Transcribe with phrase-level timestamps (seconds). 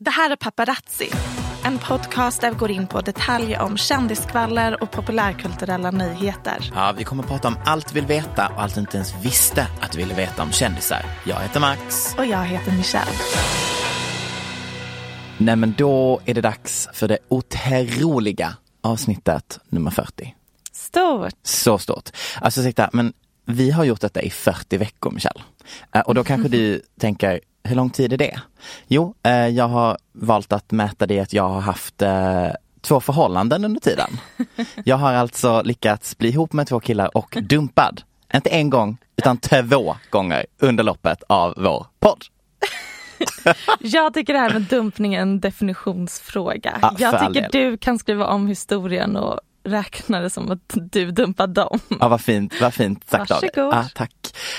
[0.00, 1.10] Det här är Paparazzi,
[1.64, 6.70] en podcast där vi går in på detaljer om kändiskvaller och populärkulturella nyheter.
[6.74, 9.14] Ja, vi kommer att prata om allt vi vill veta och allt du inte ens
[9.24, 11.04] visste att du ville veta om kändisar.
[11.26, 12.14] Jag heter Max.
[12.18, 13.10] Och jag heter Michelle.
[15.38, 20.34] Nej, men då är det dags för det otroliga avsnittet nummer 40.
[20.72, 21.34] Stort!
[21.42, 22.10] Så stort.
[22.40, 23.12] Alltså ursäkta, men
[23.44, 25.40] vi har gjort detta i 40 veckor, Michelle.
[25.94, 28.40] Eh, Och då kanske du tänker, hur lång tid är det?
[28.86, 32.48] Jo, eh, jag har valt att mäta det i att jag har haft eh,
[32.80, 34.10] två förhållanden under tiden.
[34.84, 38.02] Jag har alltså lyckats bli ihop med två killar och dumpad.
[38.34, 42.24] Inte en gång, utan två gånger under loppet av vår podd.
[43.80, 46.78] Jag tycker det här med dumpning är en definitionsfråga.
[46.82, 51.52] Ja, jag tycker du kan skriva om historien och räkna det som att du dumpade
[51.52, 51.78] dem.
[52.00, 53.50] Ja, vad fint, vad fint sagt av dig.
[53.54, 54.12] Ja, tack.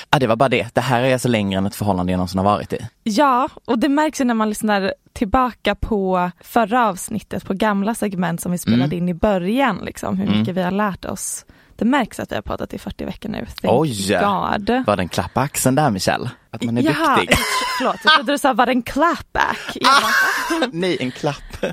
[0.10, 0.76] Ja, det var bara det.
[0.76, 2.88] Det här är alltså längre än ett förhållande jag någonsin har varit i.
[3.04, 8.42] Ja, och det märks ju när man lyssnar tillbaka på förra avsnittet, på gamla segment
[8.42, 8.98] som vi spelade Mm.
[8.98, 10.40] in i början, liksom, hur Mm.
[10.40, 11.46] mycket vi har lärt oss.
[11.76, 13.46] Det märks att vi har poddat i 40 veckor nu.
[13.62, 14.08] Thank Oj!
[14.22, 14.84] God.
[14.88, 16.30] Var det en klapp på axeln där Michelle?
[16.58, 17.38] Att man är Jaha, duktig?
[17.78, 19.60] förlåt, jag trodde du sa var det en clapback?
[19.74, 21.36] Jag bara, Nej, en klapp.
[21.62, 21.70] Ja,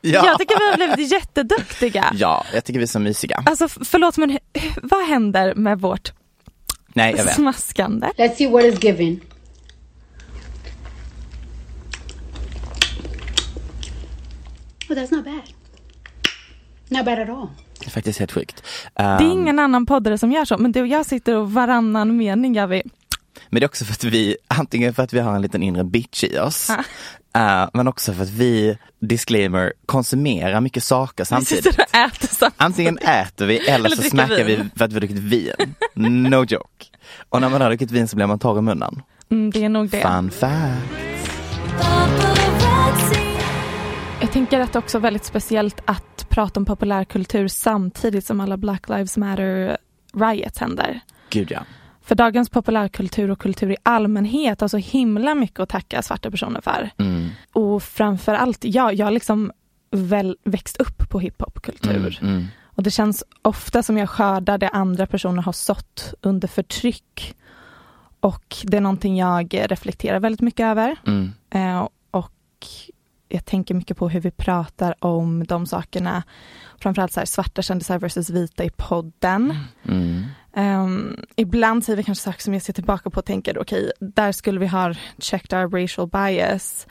[0.00, 0.26] Ja.
[0.26, 2.12] jag tycker vi har blivit jätteduktiga.
[2.14, 3.42] Ja, jag tycker vi är så mysiga.
[3.46, 4.38] Alltså förlåt men
[4.82, 6.12] vad händer med vårt
[6.94, 7.34] Nej, jag vet.
[7.34, 8.06] smaskande?
[8.06, 9.20] Let's see what is given.
[14.90, 15.42] Oh, that's not bad.
[16.88, 17.48] Not bad at all.
[17.80, 18.62] Det är faktiskt helt sjukt.
[18.94, 21.52] Det är Um, ingen annan poddare som gör så, men du och jag sitter och
[21.52, 22.82] varannan mening gör vi.
[23.50, 25.84] Men det är också för att vi, antingen för att vi har en liten inre
[25.84, 31.64] bitch i oss, uh, men också för att vi, disclaimer, konsumerar mycket saker Vi samtidigt.
[31.64, 32.54] sitter och äter samtidigt.
[32.62, 35.74] Antingen äter vi eller, Eller så smackar vi för att vi har druckit vin.
[35.94, 36.84] No joke.
[37.28, 39.02] Och när man har druckit vin så blir man torr i munnen.
[39.30, 40.00] Mm, det är nog det.
[40.02, 41.02] Fun fact.
[44.20, 48.56] Jag tänker att det också är väldigt speciellt att prata om populärkultur samtidigt som alla
[48.56, 49.76] Black Lives Matter
[50.14, 51.00] riots händer.
[51.30, 51.60] Gud ja.
[52.04, 56.60] För dagens populärkultur och kultur i allmänhet har så himla mycket att tacka svarta personer
[56.60, 56.90] för.
[56.98, 59.52] Mm, Och framför allt, ja, jag har liksom
[59.90, 62.18] väl växt upp på hiphopkultur.
[62.22, 62.46] mm, mm.
[62.74, 67.34] Och det känns ofta som jag skördar det andra personer har sått under förtryck.
[68.20, 70.96] Och det är någonting jag reflekterar väldigt mycket över.
[71.06, 71.32] Mm.
[71.50, 72.32] Eh, och
[73.32, 76.22] jag tänker mycket på hur vi pratar om de sakerna.
[76.80, 79.54] Framförallt så här, svarta kändisar versus vita i podden.
[79.88, 80.22] Mm.
[80.54, 84.32] Ehm, ibland säger vi kanske saker som jag ser tillbaka på och tänker okej, där
[84.32, 86.86] skulle vi ha checked our racial bias.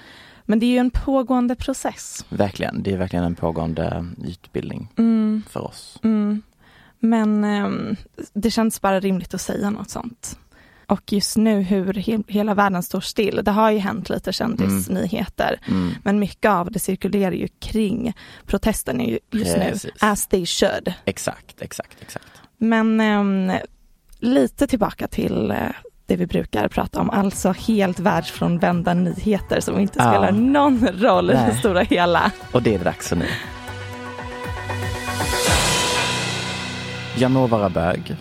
[0.46, 2.26] Men det är ju en pågående process.
[2.30, 6.00] Verkligen, det är verkligen en pågående utbildning Mm, för oss.
[6.04, 6.42] mm.
[7.00, 7.96] Men ehm,
[8.34, 10.38] det känns bara rimligt att säga något sånt.
[10.92, 15.60] Och just nu hur he- hela världen står still, det har ju hänt lite kändisnyheter.
[15.68, 15.92] Mm.
[16.04, 18.14] Men mycket av det cirkulerar ju kring
[18.46, 19.84] protesten ju- just Precis.
[19.84, 20.94] nu, as they should.
[21.06, 22.26] Exakt, exakt, exakt.
[22.58, 23.52] Men ehm,
[24.20, 25.58] lite tillbaka till eh,
[26.06, 30.12] det vi brukar prata om, alltså helt världsfrånvända nyheter som inte Ja.
[30.12, 31.58] spelar någon roll i det Nej.
[31.58, 32.32] stora hela.
[32.52, 33.26] Och det är dags för nu.
[37.18, 38.16] Jag må vara bög.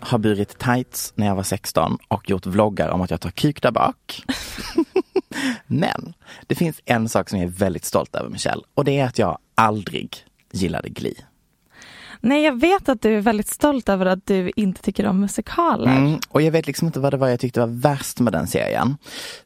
[0.00, 3.62] Har burit tights när jag var 16 och gjort vloggar om att jag tar kuk
[3.62, 4.22] där bak.
[5.66, 6.14] Men
[6.46, 9.18] det finns en sak som jag är väldigt stolt över Michelle och det är att
[9.18, 10.16] jag aldrig
[10.52, 11.24] gillade Glee.
[12.20, 15.96] Nej, jag vet att du är väldigt stolt över att du inte tycker om musikaler.
[15.96, 18.46] Mm, och jag vet liksom inte vad det var jag tyckte var värst med den
[18.46, 18.96] serien.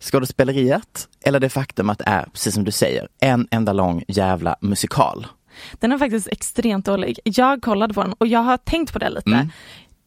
[0.01, 4.57] Skådespeleriet eller det faktum att det är, precis som du säger, en enda lång jävla
[4.61, 5.27] musikal.
[5.73, 7.19] Den är faktiskt extremt dålig.
[7.25, 9.31] Jag kollade på den och jag har tänkt på det lite.
[9.31, 9.49] Mm.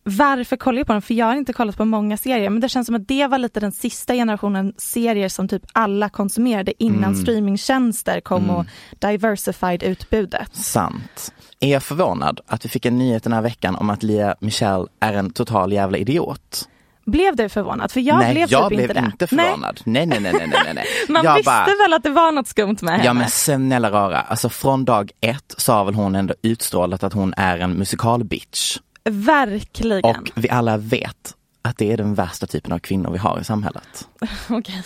[0.09, 1.01] Varför kollar jag på den?
[1.01, 3.37] För jag har inte kollat på många serier men det känns som att det var
[3.37, 7.15] lite den sista generationen serier som typ alla konsumerade innan Mm.
[7.15, 8.65] streamingtjänster kom och
[8.99, 10.55] diversified utbudet.
[10.55, 11.33] Sant.
[11.59, 14.85] Är jag förvånad att vi fick en nyhet den här veckan om att Lia Michelle
[14.99, 16.69] är en total jävla idiot?
[17.05, 17.91] Blev du förvånad?
[17.91, 19.81] För jag nej, blev jag typ blev inte inte förvånad.
[19.83, 20.73] Nej, nej, nej, nej, nej, nej.
[20.75, 23.05] Nej, man jag visste bara, väl att det var något skumt med henne?
[23.05, 27.13] Ja men snälla rara, alltså från dag ett så har väl hon ändå utstrålat att
[27.13, 28.77] hon är en musikalbitch.
[29.09, 30.03] Verkligen.
[30.05, 33.43] Och vi alla vet att det är den värsta typen av kvinnor vi har i
[33.43, 34.07] samhället.
[34.49, 34.83] Okej.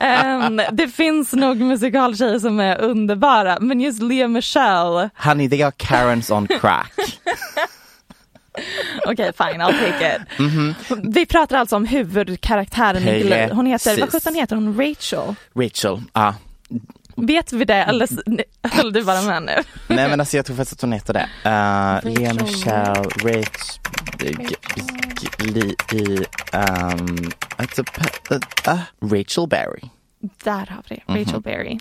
[0.00, 5.72] Ehm, det finns nog musikaltjejer som är underbara men just Lea Michelle, Honey, they are
[5.76, 6.92] Karens on crack.
[9.06, 10.22] okej fine I'll take it.
[11.02, 13.48] Vi pratar alltså om huvudkaraktären i.
[13.52, 14.12] Hon heter, vad Precis.
[14.12, 14.80] sjutton heter hon?
[14.80, 15.34] Rachel?
[15.54, 16.34] Rachel, ja.
[17.16, 18.08] Vet vi det eller
[18.68, 19.62] höll du bara med nu?
[19.94, 21.28] Nej men alltså jag tror faktiskt att hon heter det.
[21.44, 23.04] Uh, Lea Michelle,
[25.38, 26.24] Li, i,
[26.56, 28.80] um, uh, uh,
[29.12, 29.88] Rachel Berry.
[30.44, 31.78] Där har vi det, Rachel Berry.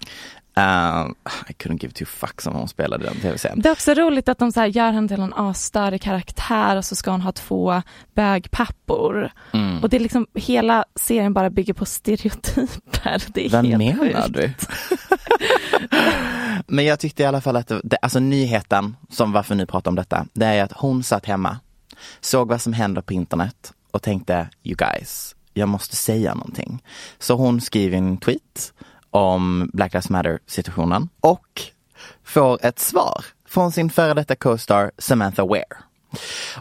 [0.57, 1.15] Um,
[1.49, 3.61] I couldn't give two fucks om hon spelade den tv-serien.
[3.61, 6.85] Det är också roligt att de så här gör henne till en asstörig karaktär och
[6.85, 7.81] så ska hon ha två
[8.13, 9.31] bögpappor.
[9.53, 9.83] Mm.
[9.83, 13.23] Och det är liksom, hela serien bara bygger på stereotyper.
[13.27, 14.33] Det är Vad helt menar sjukt.
[14.33, 14.53] du?
[16.67, 19.91] Men jag tyckte i alla fall att det, det, alltså nyheten som varför ni pratar
[19.91, 21.57] om detta, det är att hon satt hemma,
[22.21, 26.83] såg vad som händer på internet och tänkte, you guys, jag måste säga någonting.
[27.19, 28.73] Så hon skriver en tweet
[29.15, 31.61] om Black Lives Matter situationen och
[32.23, 35.77] får ett svar från sin före detta co-star Samantha Ware.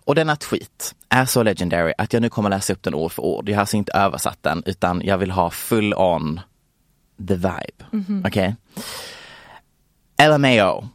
[0.04, 3.22] Och denna tweet är så legendary att jag nu kommer läsa upp den ord för
[3.22, 3.48] ord.
[3.48, 6.40] Jag har alltså inte översatt den utan jag vill ha full on
[7.28, 7.84] the vibe.
[8.24, 8.56] Okej?
[10.22, 10.88] LMAO.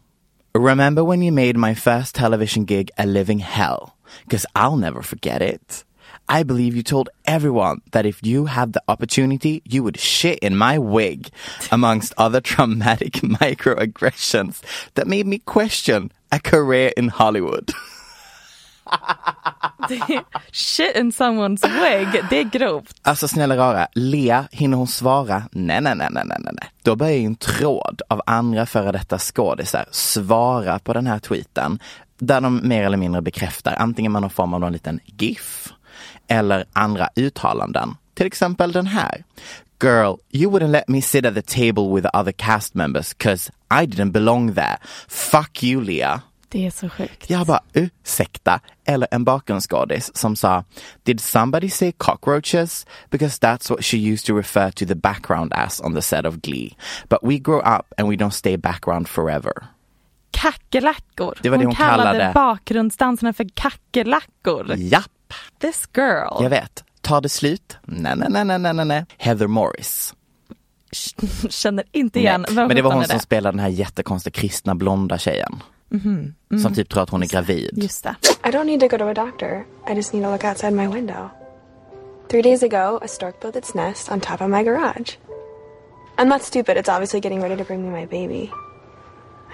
[0.53, 3.89] Remember when you made my first television gig a living hell?
[4.23, 5.85] Because I'll never forget it.
[6.31, 10.55] I believe you told everyone that if you had the opportunity, you would shit in
[10.55, 11.31] my wig,
[11.71, 14.61] amongst other traumatic microaggressions
[14.93, 17.71] that made me question a career in Hollywood.
[20.51, 22.97] Shit in someone's wig, det är grovt.
[23.01, 25.43] Alltså snälla rara, Lea, hinner hon svara?
[25.51, 26.71] Nej, nej, nej, nej, nej, nej.
[26.83, 31.79] Då börjar ju en tråd av andra före detta skådisar svara på den här tweeten.
[32.19, 35.69] Där de mer eller mindre bekräftar antingen man har form av någon liten GIF
[36.29, 37.95] eller andra uttalanden.
[38.13, 39.23] Till exempel den här.
[39.83, 43.51] Girl, you wouldn't let me sit at the table with the other cast members cause
[43.71, 44.77] I didn't belong there.
[45.07, 46.21] Fuck you Lea.
[46.51, 47.29] Det är så sjukt.
[47.29, 48.59] Jag bara, ursäkta?
[48.85, 50.63] Eller en bakgrundsskådis som sa,
[51.03, 52.85] did somebody say cockroaches?
[53.09, 56.35] Because that's what she used to refer to the background as on the set of
[56.41, 56.75] Glee.
[57.09, 59.53] But we grow up and we don't stay background forever.
[60.31, 61.37] Kackerlackor.
[61.41, 64.75] Det var det hon kallade kallade- bakgrundsdanserna för kackerlackor.
[64.77, 65.11] Japp,
[65.59, 66.43] This girl.
[66.43, 66.83] jag vet.
[67.01, 67.77] Tar det slut?
[67.83, 69.05] Nej, nej, nej, nej, nej, nej.
[69.17, 70.13] Heather Morris.
[71.49, 72.42] Känner inte igen.
[72.47, 72.56] Nej.
[72.56, 75.63] Vem Men det var hon som spelade den här jättekonstiga kristna blonda tjejen.
[76.61, 77.69] Som typ tror att hon är gravid.
[77.73, 78.15] Just det.
[78.45, 79.65] I don't need to go to a doctor.
[79.92, 81.30] I just need to look outside my window.
[82.30, 85.18] Three days ago, a stork built its nest on top of my garage.
[86.18, 86.77] I'm not stupid.
[86.77, 88.51] It's obviously getting ready to bring me my baby.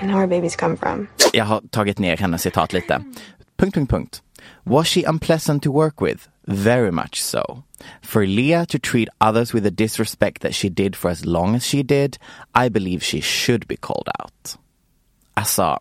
[0.02, 1.08] I know where babies come from.
[1.34, 3.02] Jag har tagit ner hennes citat lite.
[3.58, 4.22] Punkt, punkt, punkt.
[4.66, 6.28] Was she unpleasant to work with?
[6.48, 7.64] Very much so.
[8.02, 11.64] For Leah to treat others with the disrespect that she did for as long as
[11.64, 12.18] she did,
[12.54, 14.58] I believe she should be called out.
[15.34, 15.80] Alltså,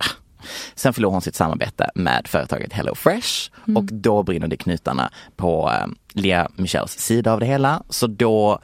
[0.74, 5.70] Sen förlorade hon sitt samarbete med företaget Hello Fresh och då brinner det knutarna på
[5.70, 7.82] eh, Lea Michels sida av det hela.
[7.88, 8.58] Så då,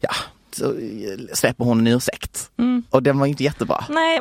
[0.00, 0.10] ja,
[0.58, 0.74] så
[1.36, 2.50] släpper hon en ursäkt.
[2.90, 3.84] Och den var inte jättebra.
[3.88, 4.20] Nej,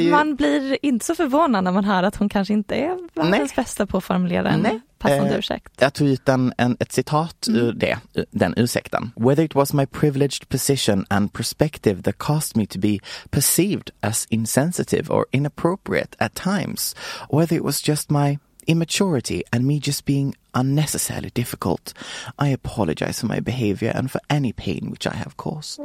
[0.00, 3.56] ju- man blir inte så förvånad när man hör att hon kanske inte är världens
[3.56, 4.80] bästa på att formulera en Nej.
[4.98, 5.72] passande Eh, ursäkt.
[5.78, 7.98] Jag tog ut en, en, ett citat ur det,
[8.30, 9.10] den ursäkten.
[9.16, 12.98] Whether it was my privileged position and perspective that caused me to be
[13.30, 16.96] perceived as insensitive or inappropriate at times,
[17.30, 21.94] whether it was just my immaturity and me just being unnecessarily difficult,
[22.38, 25.80] I apologize for my behavior and for any pain which I have caused.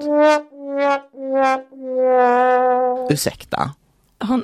[3.09, 3.71] Ursäkta?
[4.19, 4.43] Hon,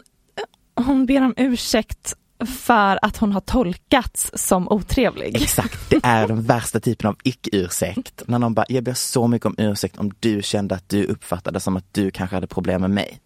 [0.76, 2.14] hon ber om ursäkt
[2.46, 5.42] för att hon har tolkats som otrevlig.
[5.42, 8.24] Exakt, det är den värsta typen av icke-ursäkt.
[8.26, 11.60] När någon bara, jag ber så mycket om ursäkt om du kände att du uppfattade
[11.60, 13.20] som att du kanske hade problem med mig.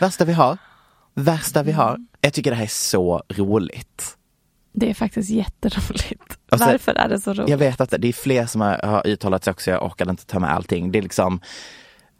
[0.00, 0.58] Värsta vi har,
[1.14, 1.98] värsta vi har.
[2.20, 4.16] Jag tycker det här är så roligt.
[4.72, 6.38] Det är faktiskt jätteroligt.
[6.52, 7.48] Och så- Varför är det så roligt?
[7.48, 10.26] Jag vet att det är fler som har, har uttalat sig också, jag orkade inte
[10.26, 10.92] ta med allting.
[10.92, 11.40] Det är liksom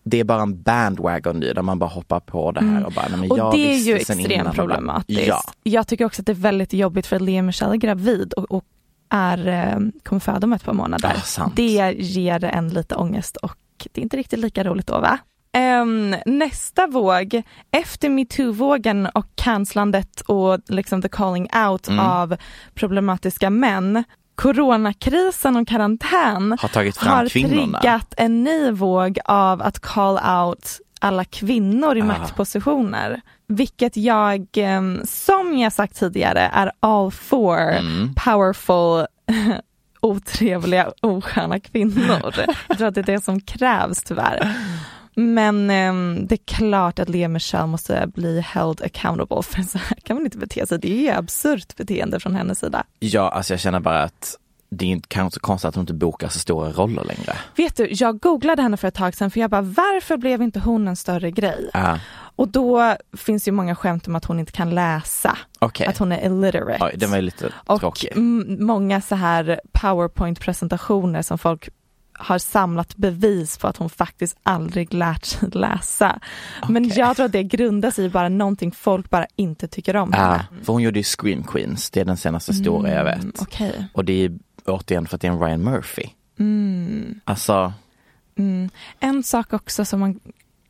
[0.05, 3.09] det är bara en bandwagon nu där man bara hoppar på det här och bara,
[3.09, 5.27] nej, men Och jag det är ju extremt och problematiskt.
[5.29, 8.33] Ja, Jag tycker också att det är väldigt jobbigt för att Lea Michelle är gravid
[8.33, 8.65] och, och
[9.09, 11.13] är, eh, kommer föda om ett par månader.
[11.39, 13.57] Ja, det ger en lite ångest och
[13.93, 15.19] det är inte riktigt lika roligt då va?
[15.55, 22.01] Ehm, nästa våg, efter metoo-vågen och cancelandet och liksom the calling out Mm.
[22.07, 22.37] av
[22.75, 24.05] problematiska män,
[24.35, 27.79] coronakrisen och karantän har tagit fram har kvinnorna.
[27.81, 32.05] triggat en ny våg av att call out alla kvinnor i Ah.
[32.05, 33.21] maktpositioner.
[33.49, 38.15] Vilket jag, em, som jag sagt tidigare, är all for Mm.
[38.15, 39.07] powerful
[40.01, 42.35] otrevliga, osköna kvinnor.
[42.69, 44.55] Jag tror att det är det som krävs tyvärr.
[45.15, 49.97] Men em, det är klart att Lea Michelle måste bli held accountable för så här
[50.03, 50.79] kan man inte bete sig.
[50.79, 52.85] Det är ju absurt beteende från hennes sida.
[52.99, 54.37] Ja, alltså jag känner bara att
[54.75, 57.37] det är inte kanske så konstigt att hon inte bokar så stora roller längre.
[57.57, 60.61] Vet du, jag googlade henne för ett tag sedan för jag bara varför blev inte
[60.61, 61.71] hon en större grej?
[61.73, 61.99] Ja,
[62.37, 65.87] Och då finns ju många skämt om att hon inte kan läsa, okej.
[65.87, 66.85] att hon är illiterate.
[66.85, 68.17] Oj, den var lite och tråkig.
[68.59, 71.69] många så här powerpoint-presentationer som folk
[72.23, 76.19] har samlat bevis på att hon faktiskt aldrig lärt sig läsa.
[76.69, 76.99] Men Okej.
[76.99, 80.41] jag tror att det grundar sig i bara någonting folk bara inte tycker om Ja,
[80.65, 83.23] för hon gjorde ju Scream Queens, det är den senaste stora jag vet.
[83.23, 83.87] Mm, Okej.
[83.95, 86.05] Och det är återigen för att det är en Ryan Murphy.
[86.39, 87.21] Mm.
[87.25, 87.73] Alltså,
[88.37, 88.71] Mm.
[89.01, 90.21] En sak också som man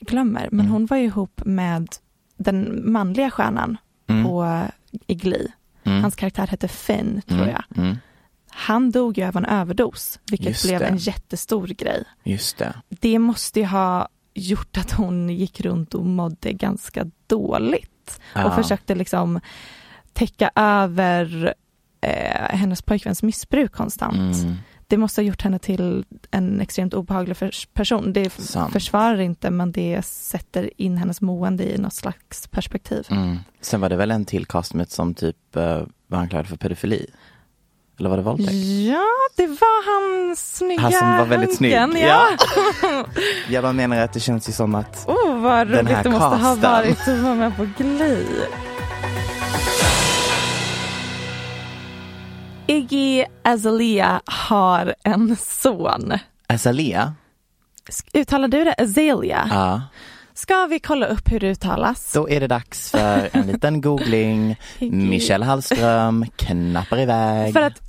[0.01, 0.73] glömmer, men Mm.
[0.73, 1.89] hon var ju ihop med
[2.37, 4.63] den manliga stjärnan mm, på,
[5.07, 5.53] i Glee.
[5.85, 7.97] mm, Hans karaktär hette Finn, tror mm, jag.
[8.55, 10.87] Han dog ju av en överdos, vilket Just blev det.
[10.87, 12.05] en jättestor grej.
[12.25, 12.75] just det.
[12.89, 18.57] Det måste ju ha gjort att hon gick runt och mådde ganska dåligt och Ja.
[18.57, 19.41] försökte liksom
[20.13, 21.55] täcka över
[22.01, 24.37] eh, hennes pojkväns missbruk konstant.
[24.37, 24.55] Mm,
[24.87, 27.37] Det måste ha gjort henne till en extremt obehaglig
[27.73, 28.13] person.
[28.13, 28.73] Det Sant.
[28.73, 33.07] försvarar inte men det sätter in hennes mående i något slags perspektiv.
[33.11, 33.39] mm.
[33.61, 37.07] Sen var det väl en till castmate som typ uh, var anklagad för pedofili?
[37.99, 38.53] Eller var det våldtäkt?
[38.89, 39.05] Ja,
[39.37, 39.85] det var
[40.29, 42.29] han snygga Han som var väldigt snygg, Hanken, ja.
[42.83, 43.05] Ja.
[43.49, 46.11] Jag bara menar att det känns ju som att Oh, vad Den roligt här det
[46.11, 48.27] måste ha varit att vara med på Glee.
[52.67, 56.13] Iggy Azalea har en son.
[56.47, 57.15] Azalea,
[58.15, 59.49] Uttalar du det Azalea?
[59.51, 59.83] ja,
[60.35, 62.13] Ska vi kolla upp hur det uttalas?
[62.13, 64.57] då är det dags för en liten googling.
[64.81, 67.53] Michelle Hallström knappar iväg.
[67.53, 67.81] För att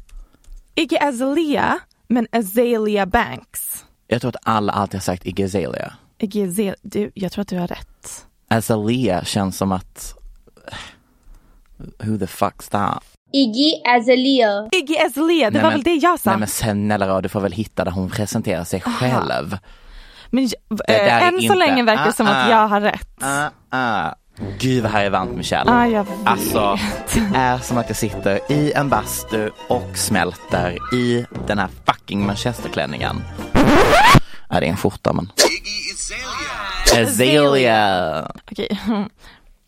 [0.76, 3.86] Iggy Azalea, men Azalea Banks.
[4.08, 5.94] Jag tror att alla alltid har sagt Iggy Azalea.
[6.18, 8.26] Iggy Azalea, du, jag tror att du har rätt.
[8.48, 10.16] Azalea känns som att
[11.78, 13.04] Who the fuck's that?
[13.32, 14.70] Iggy Azalea.
[14.72, 16.30] Iggy Azalea, det Nej, var men- väl det jag sa?
[16.30, 19.58] Nej men snälla du får väl hitta där hon presenterar sig själv.
[20.34, 20.44] Men
[20.88, 22.50] äh, än så inte- länge verkar det som Ah, att ah.
[22.52, 23.08] jag har rätt.
[23.22, 24.14] Ah, ah.
[24.60, 25.72] Gud vad här är varmt Michelle.
[25.72, 26.18] Ah, jag vet.
[26.26, 26.78] Alltså,
[27.32, 32.26] det är som att jag sitter i en bastu och smälter i den här fucking
[32.26, 33.24] manchesterklänningen.
[34.50, 35.32] Ja, det är en skjorta men.
[37.02, 38.32] Azalea.
[38.52, 38.80] Okej.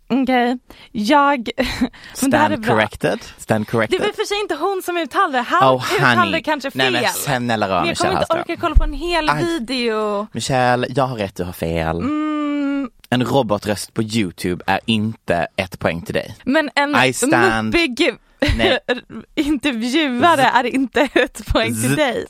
[0.07, 0.57] Okej,
[0.91, 1.49] jag...
[2.21, 3.19] Det här är Stand corrected.
[3.37, 3.99] Stand Det corrected.
[4.01, 5.41] är väl för sig inte hon som uttalar det.
[5.41, 6.93] Han Oh det kanske fel.
[6.93, 8.39] Nej men snälla Men jag kommer inte Hallström.
[8.41, 9.43] orka kolla på en hel Aj.
[9.43, 10.27] video.
[10.31, 11.97] Michelle, jag har rätt, du har fel.
[11.99, 16.35] Mm, En robotröst på YouTube är inte ett poäng till dig.
[16.43, 18.09] men en I stand- muppig
[19.35, 22.25] intervjuare är inte ett poäng till Z- dig.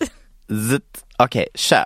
[0.52, 1.05] Zzzt.
[1.18, 1.86] Okej, kör.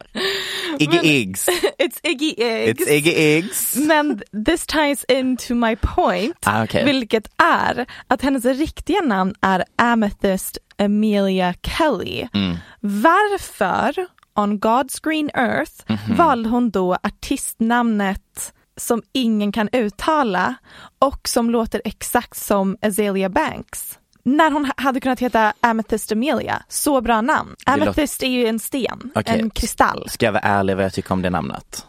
[0.80, 1.48] Iggy Men- Iggs.
[1.78, 2.82] It's Iggy Eggs.
[2.82, 3.76] It's Iggy Iggs.
[3.76, 6.86] Men this ties into my point, Ah, okej.
[6.86, 12.28] vilket är att hennes riktiga namn är Amethyst Amelia Kelly.
[12.34, 12.58] Mm.
[12.82, 14.06] Varför
[14.36, 16.16] on God's green earth Mhm.
[16.16, 20.56] valde hon då artistnamnet som ingen kan uttala
[21.00, 23.99] och som låter exakt som Azalea Banks?
[24.38, 27.56] När hon ha- hade kunnat heta Amethyst Amelia, så bra namn.
[27.66, 29.40] Amethyst är ju en sten, Okej.
[29.40, 30.10] en kristall.
[30.10, 31.86] Ska jag vara ärlig vad jag tycker om det namnet?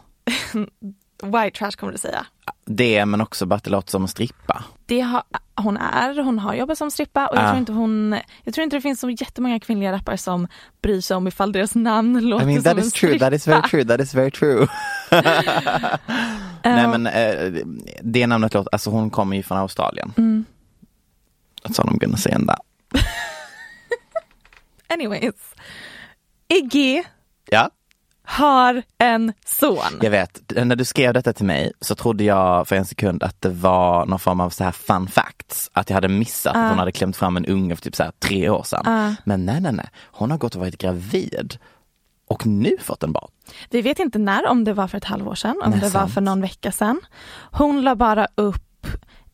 [1.23, 2.25] White trash kommer du säga.
[2.65, 4.63] Det men också bara att det låter som en strippa.
[4.85, 5.23] Det har,
[5.55, 7.47] hon är, hon har jobbat som strippa och jag, Ah.
[7.47, 10.47] tror inte hon, jag tror inte det finns så jättemånga kvinnliga rappare som
[10.81, 13.61] bryr sig om ifall deras namn låter I mean som en true, that is very
[13.61, 13.67] strippa.
[13.67, 14.67] true, that is very true.
[16.63, 16.97] Nej Ja.
[16.97, 17.63] men eh,
[18.01, 20.13] det namnet låter, alltså hon kommer ju från Australien.
[20.17, 20.45] Mm.
[21.63, 22.59] That's all I'm gonna say on that.
[24.89, 25.33] Anyways.
[26.47, 27.03] Iggy
[27.51, 27.69] Ja,
[28.23, 29.99] har en son.
[30.01, 30.41] jag vet.
[30.65, 34.05] När du skrev detta till mig så trodde jag för en sekund att det var
[34.05, 35.69] någon form av så här fun facts.
[35.73, 38.11] Att jag hade missat att hon hade klämt fram en unge för typ så här
[38.19, 39.15] tre år sedan.
[39.23, 39.89] Men nej, nej, nej.
[40.03, 41.57] Hon har gått och varit gravid
[42.27, 43.31] och nu fått en barn.
[43.69, 45.91] Vi vet inte när, om det var för ett halvår sedan, om Nej, det var
[46.01, 46.13] sant.
[46.13, 46.99] för någon vecka sedan.
[47.51, 48.63] Hon la bara upp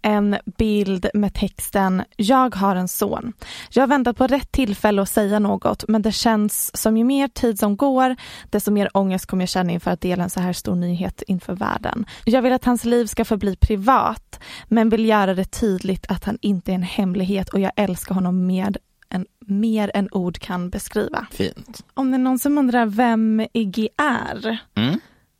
[0.08, 3.34] en bild med texten “Jag har en son”.
[3.70, 7.28] Jag har väntat på rätt tillfälle att säga något men det känns som ju mer
[7.28, 8.16] tid som går
[8.50, 11.54] desto mer ångest kommer jag känna inför att dela en så här stor nyhet inför
[11.54, 12.06] världen.
[12.26, 16.38] Jag vill att hans liv ska förbli privat men vill göra det tydligt att han
[16.42, 18.78] inte är en hemlighet och jag älskar honom mer
[19.10, 21.28] än, mer än ord kan beskriva.
[21.32, 21.86] Fint.
[21.94, 24.58] Om det är någon som undrar vem Iggy är.
[24.76, 25.00] Mm.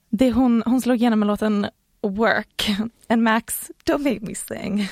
[0.10, 1.68] Det hon, hon slog igenom med låten
[2.04, 2.64] Work.
[3.10, 4.90] And Max, don't make me sing.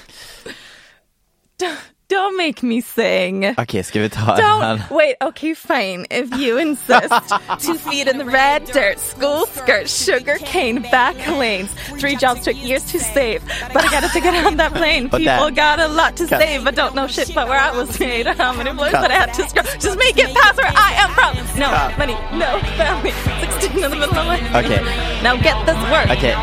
[2.08, 3.44] Don't, don't make me sing.
[3.58, 6.06] Okej, ska vi ta Don't, wait, okay, fine.
[6.12, 7.10] If you insist.
[7.60, 11.72] Two feet in the red dirt, school skirt, sugar cane, back lanes.
[12.00, 13.44] Three jobs took years to save,
[13.74, 15.08] but I got a ticket on that plane.
[15.08, 16.42] But People that- got a lot to Cut.
[16.42, 19.02] save, but don't know shit about where I was made or how many blows Cut.
[19.02, 19.66] that I had to scrub.
[19.80, 21.60] Just make it past where I am from.
[21.60, 21.98] No Cut.
[21.98, 23.12] money, no family.
[23.42, 24.82] 16 in the middle of my Okay.
[25.24, 26.10] Now get this work.
[26.12, 26.36] Okay.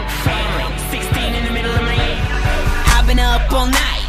[0.91, 1.99] 16 in the middle of my
[2.99, 4.02] I've been up all night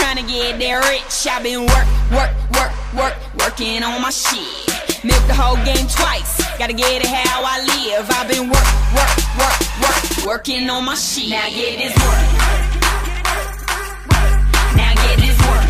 [0.00, 1.26] trying to get that rich.
[1.34, 5.04] I've been work, work, work, work, working on my shit.
[5.04, 6.32] Milk the whole game twice.
[6.58, 8.04] Gotta get it how I live.
[8.18, 11.30] I've been work, work, work, work, working on my shit.
[11.30, 12.26] Now get this work.
[14.76, 15.66] Now get this work.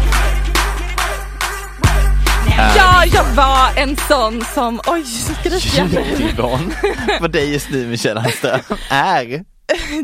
[2.48, 6.00] Now Ja, jag var en sån som, oj, skriker jag nu?
[6.10, 6.74] ljudnivån
[7.20, 9.44] för dig just nu Michelle Hallström är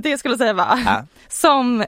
[0.03, 1.05] Det jag skulle säga var, Ja.
[1.29, 1.85] som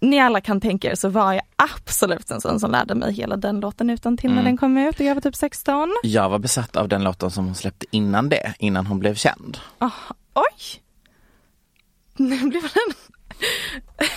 [0.00, 3.36] ni alla kan tänka er så var jag absolut en sån som lärde mig hela
[3.36, 5.94] den låten utan till när den kom ut och jag var typ 16.
[6.02, 9.58] Jag var besatt av den låten som hon släppte innan det, innan hon blev känd.
[9.78, 9.90] Ah,
[10.34, 10.82] oj!
[12.16, 12.94] Nu blev det en,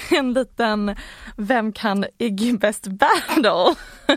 [0.17, 0.95] en liten,
[1.35, 3.75] vem kan Iggy best battle?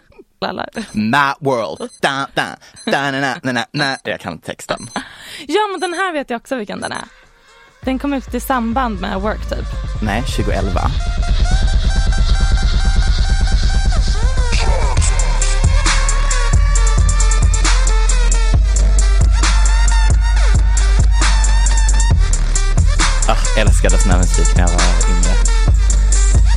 [0.93, 3.97] My world, da, da, da, na, na, na.
[4.05, 4.87] Jag kan texten.
[5.49, 7.05] Ja men den här vet jag också vilken den är.
[7.85, 9.67] Den kom ut i samband med Work typ.
[10.03, 10.81] Nej, 2011.
[23.57, 25.35] Älskade sån här musik när jag var yngre.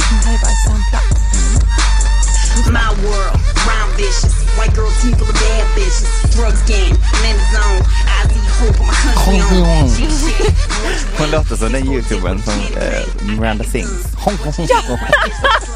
[0.09, 1.03] Den här är bara samplat.
[2.65, 4.47] My world, rhyme vicious.
[4.57, 6.35] White girl team full of bad bitches.
[6.35, 7.81] Drugs game, I'm in the zone.
[8.07, 9.89] I see hope my country on.
[11.17, 14.07] Hon låter som den youtubern som eh, Miranda sings.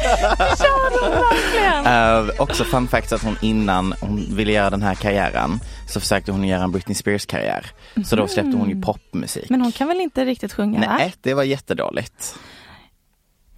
[1.86, 6.32] Eh, också fun fact att hon innan hon ville göra den här karriären så försökte
[6.32, 7.66] hon göra en Britney Spears karriär.
[8.04, 9.50] Så då släppte hon ju popmusik.
[9.50, 10.96] Men hon kan väl inte riktigt sjunga va?
[10.98, 12.34] Nej, det var jättedåligt.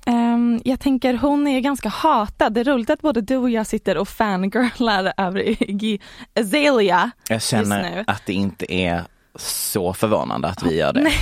[0.06, 2.52] Ehm, jag tänker hon är ganska hatad.
[2.54, 5.98] Det är roligt att både du och jag sitter och fangirlar över Iggy
[6.40, 7.10] Azalea.
[7.28, 8.04] Jag Just känner nu.
[8.06, 9.02] att det inte är
[9.36, 11.02] så förvånande att vi gör det.
[11.02, 11.12] Nej.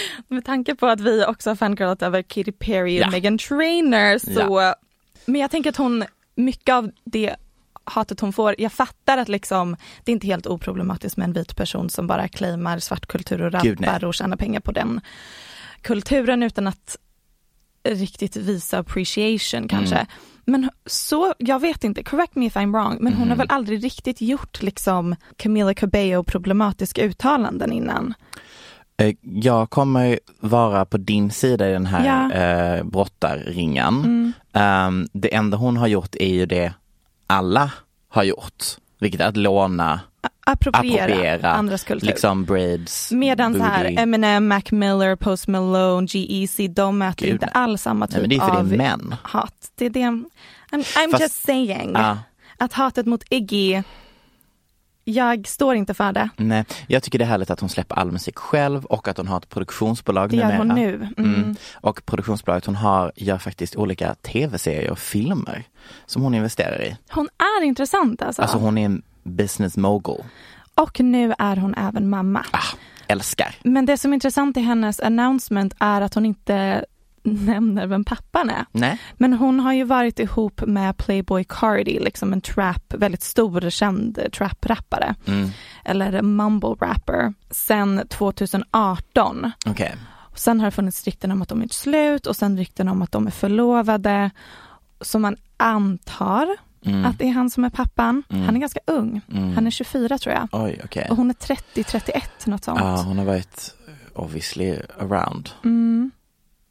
[0.28, 3.10] Med tanke på att vi också har fangirlat över Katy Perry och Ja.
[3.10, 4.74] Meghan Trainor så
[5.26, 6.04] Men jag tänker att hon,
[6.34, 7.36] mycket av det
[7.84, 11.56] hatet hon får, jag fattar att liksom det är inte helt oproblematiskt med en vit
[11.56, 15.00] person som bara claimar svartkultur och rappar och tjänar pengar på den
[15.80, 16.96] kulturen utan att
[17.88, 19.94] riktigt visa appreciation kanske.
[19.96, 20.06] Mm.
[20.44, 23.28] Men så, jag vet inte, correct me if I'm wrong, men hon Mm.
[23.28, 28.14] har väl aldrig riktigt gjort liksom Camila Cabello problematiska uttalanden innan.
[28.98, 32.32] Eh, Jag kommer vara på din sida i den här Ja.
[32.32, 33.94] eh, brottarringen.
[33.94, 34.32] Mm.
[34.52, 36.72] Ehm, det enda hon har gjort är ju det
[37.26, 37.70] alla
[38.08, 38.64] har gjort,
[39.00, 40.00] vilket är att låna,
[40.46, 42.06] Appropriera, appropriera andras kultur.
[42.06, 43.94] liksom braids, Medan så här.
[43.98, 47.52] Eminem, Mac Miller, Post Malone, G-Eazy, de möter Gud, inte nej.
[47.54, 49.14] alls samma Nej, typ men det är för det är av män.
[49.22, 49.54] hat.
[49.74, 50.24] Det är det, I'm,
[50.72, 51.92] I'm Fast- just saying.
[51.94, 52.18] Ja.
[52.58, 53.82] Att hatet mot Iggy,
[55.08, 56.28] jag står inte för det.
[56.36, 59.28] Nej, jag tycker det är härligt att hon släpper all musik själv och att hon
[59.28, 61.08] har ett produktionsbolag Det gör hon numera.
[61.16, 61.24] nu.
[61.24, 61.56] Mm.
[61.74, 65.64] Och produktionsbolaget hon har gör faktiskt olika tv-serier och filmer
[66.06, 66.96] som hon investerar i.
[67.10, 68.42] Hon är intressant alltså.
[68.42, 70.24] Alltså hon är en business mogul.
[70.74, 72.44] Och nu är hon även mamma.
[72.50, 72.76] Ah,
[73.08, 73.54] älskar.
[73.62, 76.84] Men det som är intressant i hennes announcement är att hon inte
[77.26, 78.64] nämner vem pappan är.
[78.72, 78.98] Nej.
[79.16, 84.18] Men hon har ju varit ihop med Playboy Cardi, liksom en trap, väldigt stor känd
[84.32, 85.14] trap-rappare.
[85.26, 85.50] Mm.
[85.84, 89.52] Eller mumble rapper, sen 2018.
[89.66, 89.96] Okej.
[90.34, 93.12] Sen har det funnits rykten om att de är slut och sen rykten om att
[93.12, 94.30] de är förlovade.
[95.00, 97.04] Så man antar Mm.
[97.04, 98.22] att det är han som är pappan.
[98.28, 98.44] Mm.
[98.44, 99.20] Han är ganska ung.
[99.32, 99.54] Mm.
[99.54, 100.48] Han är 24 tror jag.
[100.52, 101.06] Oj, okej.
[101.10, 102.80] Och hon är 30-31, något sånt.
[102.80, 103.74] Ja, hon har varit
[104.14, 105.50] obviously around.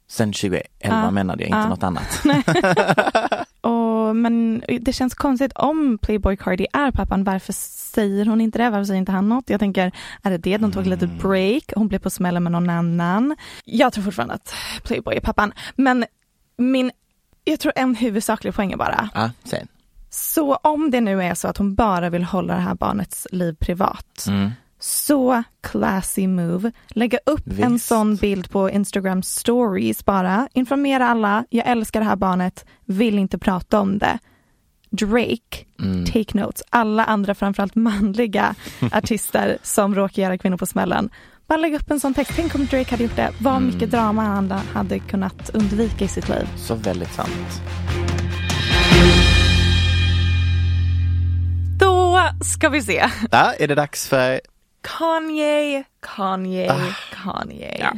[0.08, 1.10] Sen 2011 Ja.
[1.10, 1.68] menade jag, inte Ja.
[1.68, 2.22] något annat.
[3.60, 7.52] Och, men det känns konstigt om Playboy Cardi är pappan, varför
[7.92, 8.70] säger hon inte det?
[8.70, 9.50] Varför säger inte han något?
[9.50, 9.92] Jag tänker,
[10.22, 10.56] är det det?
[10.56, 11.18] De tog lite Mm.
[11.18, 13.36] break, hon blev på smällen med någon annan.
[13.64, 16.04] Jag tror fortfarande att Playboy är pappan, men
[16.56, 16.90] min,
[17.44, 19.68] jag tror en huvudsaklig poäng är bara, Ja, sen.
[20.10, 23.54] så om det nu är så att hon bara vill hålla det här barnets liv
[23.60, 24.50] privat, Mm.
[24.86, 26.72] Så classy move.
[26.88, 27.86] Lägga upp en Visst.
[27.86, 30.48] sån bild på Instagram stories bara.
[30.52, 34.18] Informera alla, jag älskar det här barnet, vill inte prata om det.
[34.90, 36.04] Drake, Mm.
[36.06, 36.62] take notes.
[36.70, 38.54] Alla andra, framförallt manliga
[38.92, 41.10] artister som råkar göra kvinnor på smällen.
[41.48, 42.32] Bara lägga upp en sån text.
[42.36, 43.30] Tänk om Drake hade gjort det.
[43.40, 43.66] Vad Mm.
[43.74, 46.48] mycket drama han hade kunnat undvika i sitt liv.
[46.56, 47.60] Så väldigt sant.
[51.80, 53.06] Då ska vi se.
[53.30, 54.40] Där är det dags för
[54.86, 56.72] Kanye, Kanye,
[57.12, 57.76] Kanye.
[57.80, 57.92] Ja.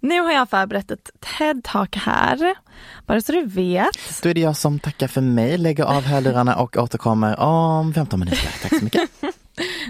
[0.00, 2.54] Nu har jag förberett ett TED-talk här,
[3.06, 4.22] bara så du vet.
[4.22, 8.20] Då är det jag som tackar för mig, lägger av hörlurarna och återkommer om 15
[8.20, 8.48] minuter.
[8.62, 9.10] Tack så mycket.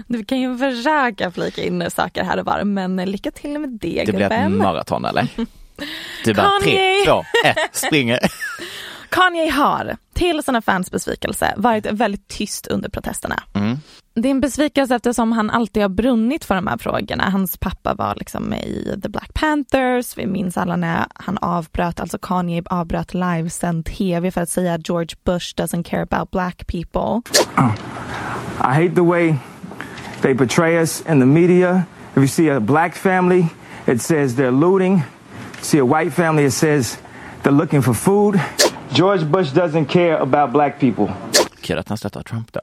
[0.07, 4.03] Du kan ju försöka flika in saker här och var, men lycka till med det,
[4.05, 5.27] Det blir ett maraton eller?
[6.23, 7.05] Du bara tre, Kanye.
[7.05, 8.19] två, ett, springer.
[9.15, 13.43] Kanye har, till sina fans besvikelse, varit väldigt tyst under protesterna.
[13.53, 13.77] Mm.
[14.15, 17.29] Det är en besvikelse eftersom han alltid har brunnit för de här frågorna.
[17.29, 20.17] Hans pappa var liksom med i The Black Panthers.
[20.17, 25.15] Vi minns alla när han avbröt, alltså Kanye avbröt livesänd tv för att säga George
[25.23, 27.21] Bush doesn't care about black people.
[28.59, 29.35] I hate the way
[30.21, 31.83] they portray us in the media.
[32.11, 33.45] If you see a black family,
[33.87, 35.01] it says they're looting.
[35.61, 36.97] See a white family, it says
[37.43, 38.39] they're looking for food.
[38.89, 41.13] George Bush doesn't care about black people.
[41.61, 42.61] Kul att han stöttar Trump då.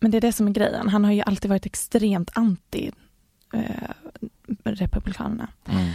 [0.00, 0.88] Men det är det som är grejen.
[0.88, 2.90] Han har ju alltid varit extremt anti
[3.54, 3.60] eh,
[4.64, 5.48] Republikanerna.
[5.68, 5.90] Mm.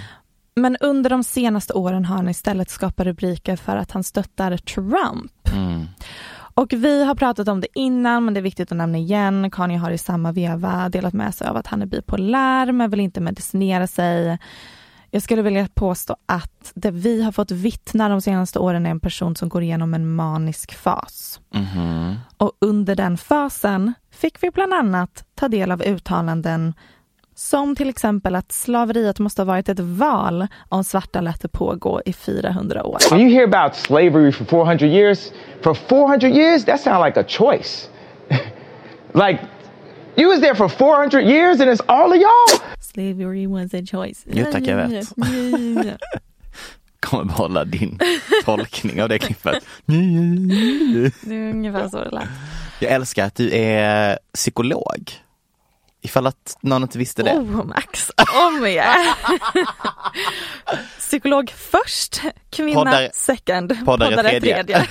[0.56, 5.50] Men under de senaste åren har han istället skapat rubriker för att han stöttar Trump.
[5.54, 5.86] Mm.
[6.56, 9.52] Och vi har pratat om det innan men det är viktigt att nämna igen.
[9.52, 13.00] Kanye har i samma veva delat med sig av att han är bipolär men vill
[13.00, 14.38] inte medicinera sig.
[15.15, 18.99] Jag skulle vilja påstå att det vi har fått vittna de senaste åren är en
[18.99, 21.39] person som går igenom en manisk fas.
[21.54, 22.15] Mhm.
[22.38, 26.73] Och under den fasen fick vi bland annat ta del av uttalanden
[27.36, 32.01] som till exempel att slaveriet måste ha varit ett val om svarta lät det pågå
[32.06, 32.97] i 400 år.
[33.12, 37.23] When you hear about slavery for 400 years, for 400 years, that sounds like a
[37.28, 37.89] choice.
[39.13, 39.39] like,
[40.17, 42.62] you was there for 400 years and it's all of y'all?
[42.80, 44.23] Slavery was a choice.
[44.25, 45.08] Jo, tack, jag vet.
[46.99, 47.99] Kommer behålla din
[48.45, 49.63] tolkning av det klippet.
[49.86, 52.28] Det är ungefär så det lät.
[52.80, 55.12] Jag älskar att du är psykolog.
[56.01, 57.32] Ifall att någon inte visste det.
[57.34, 58.12] Oh Max,
[58.47, 59.13] om igen.
[60.99, 64.63] Psykolog först, kvinna Poddare- second, poddare tredje.
[64.63, 64.88] tredje.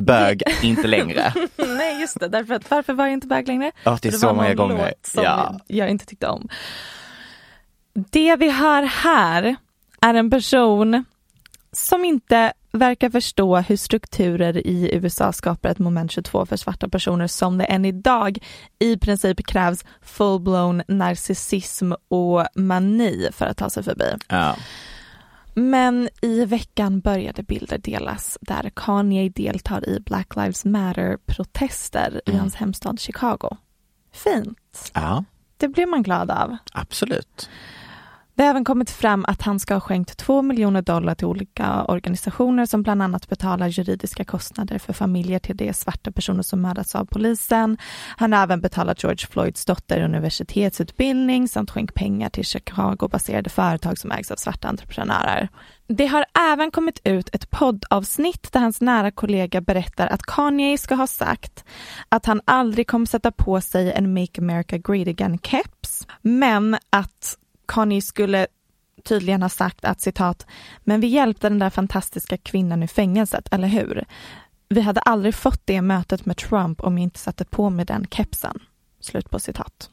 [0.00, 1.32] Bög, inte längre.
[1.58, 3.72] Nej just det, därför att, varför var jag inte bög längre?
[3.84, 4.76] Ja, det är För så många gånger.
[4.76, 5.58] låt som Ja.
[5.66, 6.48] jag inte tyckte om.
[7.94, 9.56] Det vi hör här
[10.00, 11.04] är en person
[11.72, 17.26] som inte verkar förstå hur strukturer i USA skapar ett moment 22 för svarta personer
[17.26, 18.38] som det än idag
[18.78, 24.14] i princip krävs full-blown narcissism och mani för att ta sig förbi.
[24.28, 24.56] Ja.
[25.54, 32.40] Men i veckan började bilder delas där Kanye deltar i Black Lives Matter-protester i Mm.
[32.40, 33.56] hans hemstad Chicago.
[34.12, 34.90] Fint.
[34.94, 35.24] ja,
[35.56, 36.56] Det blir man glad av.
[36.72, 37.50] absolut.
[38.34, 41.84] Det har även kommit fram att han ska ha skänkt 2 miljoner dollar till olika
[41.84, 46.94] organisationer som bland annat betalar juridiska kostnader för familjer till de svarta personer som mördats
[46.94, 47.78] av polisen.
[48.16, 54.12] Han har även betalat George Floyds dotter universitetsutbildning samt skänkt pengar till Chicago-baserade företag som
[54.12, 55.48] ägs av svarta entreprenörer.
[55.88, 60.94] Det har även kommit ut ett poddavsnitt där hans nära kollega berättar att Kanye ska
[60.94, 61.64] ha sagt
[62.08, 67.36] att han aldrig kommer sätta på sig en Make America Great Again-keps, men att
[67.70, 68.46] Kanye skulle
[69.04, 70.46] tydligen ha sagt att citat,
[70.80, 74.04] men vi hjälpte den där fantastiska kvinnan ur fängelset, eller hur?
[74.68, 78.06] Vi hade aldrig fått det mötet med Trump om jag inte satte på mig den
[78.10, 78.58] kepsen.
[79.00, 79.90] Slut på citat.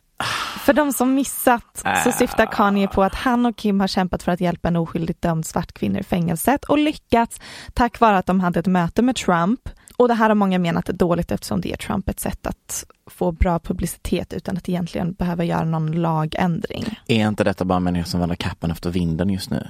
[0.59, 4.31] För de som missat så syftar Kanye på att han och Kim har kämpat för
[4.31, 7.41] att hjälpa en oskyldigt dömd svart kvinna ur fängelset och lyckats
[7.73, 9.69] tack vare att de hade ett möte med Trump.
[9.97, 12.85] Och det här har många menat är dåligt eftersom det är Trump ett sätt att
[13.11, 16.99] få bra publicitet utan att egentligen behöva göra någon lagändring.
[17.07, 19.67] Är inte detta bara människor som vänder kappan efter vinden just nu?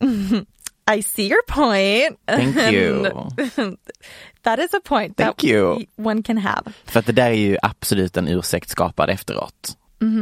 [0.96, 2.18] I see your point.
[2.26, 3.02] Thank you.
[4.42, 5.84] that is a point Thank that you.
[5.96, 6.72] one can have.
[6.84, 9.76] För att det där är ju absolut en ursäkt skapad efteråt.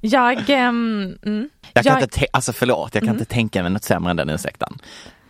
[0.00, 3.72] Jag, ehm, mm, Jag kan Jag- inte, te- alltså förlåt, jag kan inte tänka mig
[3.72, 4.78] något sämre än den ursäkten.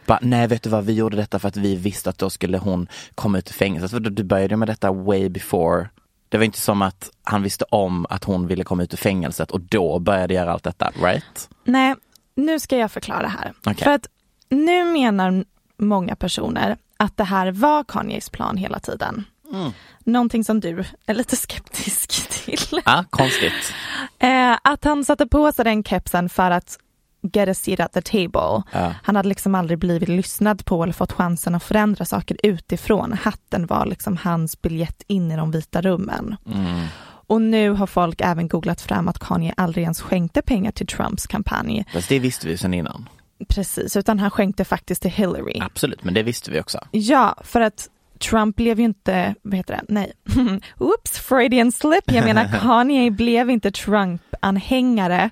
[0.06, 2.58] Bara, nej vet du vad, vi gjorde detta för att vi visste att då skulle
[2.58, 3.90] hon komma ut ur fängelset.
[3.90, 5.88] För du, började med detta way before.
[6.28, 9.50] Det var inte som att han visste om att hon ville komma ut ur fängelset
[9.50, 11.48] och då började göra allt detta, right?
[11.64, 11.94] nej,
[12.34, 13.52] nu ska jag förklara här.
[13.66, 13.84] Okej.
[13.84, 14.06] För att
[14.48, 15.44] nu menar
[15.76, 19.24] många personer att det här var Kanyes plan hela tiden.
[19.52, 19.72] Mm.
[20.04, 22.80] Någonting som du är lite skeptisk till.
[22.84, 23.72] Ah, konstigt.
[24.18, 26.78] Eh, att han satte på sig den kepsen för att
[27.22, 28.62] get a seat at the table.
[28.72, 28.94] Ja.
[29.02, 33.12] Han hade liksom aldrig blivit lyssnad på eller fått chansen att förändra saker utifrån.
[33.12, 36.36] Hatten var liksom hans biljett in i de vita rummen.
[36.46, 36.86] Mm.
[37.28, 41.26] Och nu har folk även googlat fram att Kanye aldrig ens skänkte pengar till Trumps
[41.26, 41.84] kampanj.
[41.92, 43.08] Fast det visste vi sedan innan.
[43.48, 45.60] Precis, utan han skänkte faktiskt till Hillary.
[45.60, 46.78] Absolut, men det visste vi också.
[46.90, 50.12] Ja, för att Trump blev ju inte, vad heter det, nej,
[50.78, 52.04] oops, Freudian slip.
[52.12, 55.30] Jag menar Kanye blev inte Trump-anhängare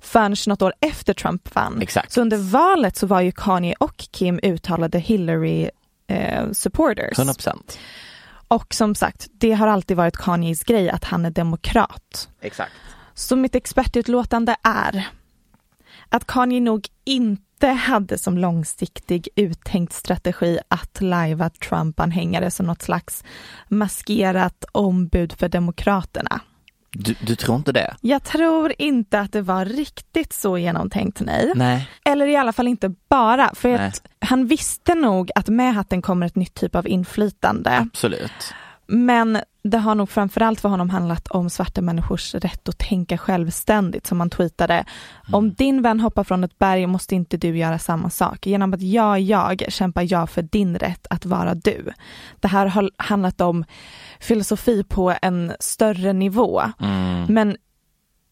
[0.00, 1.82] förrän något år efter Trump vann.
[1.82, 2.12] Exakt.
[2.12, 5.70] Så under valet så var ju Kanye och Kim uttalade Hillary
[6.06, 7.18] eh, supporters.
[7.18, 7.78] 100 procent.
[8.48, 12.28] Och som sagt, det har alltid varit Kanyes grej att han är demokrat.
[12.40, 12.72] Exakt.
[13.14, 15.08] Så mitt expertutlåtande är
[16.08, 23.24] att Kanye nog inte hade som långsiktig uttänkt strategi att lajva Trump-anhängare som något slags
[23.68, 26.40] maskerat ombud för Demokraterna.
[26.90, 27.96] Du, du tror inte det?
[28.00, 31.52] Jag tror inte att det var riktigt så genomtänkt, nej.
[31.54, 31.88] Nej.
[32.04, 36.26] Eller i alla fall inte bara, för att han visste nog att med hatten kommer
[36.26, 37.78] ett nytt typ av inflytande.
[37.78, 38.54] Absolut.
[38.88, 44.06] Men det har nog framförallt för honom handlat om svarta människors rätt att tänka självständigt
[44.06, 44.84] som han tweetade.
[45.32, 48.46] Om din vän hoppar från ett berg måste inte du göra samma sak.
[48.46, 51.92] Genom att jag är jag kämpar jag för din rätt att vara du.
[52.40, 53.64] Det här har handlat om
[54.20, 56.62] filosofi på en större nivå.
[56.80, 57.26] Mm.
[57.28, 57.56] Men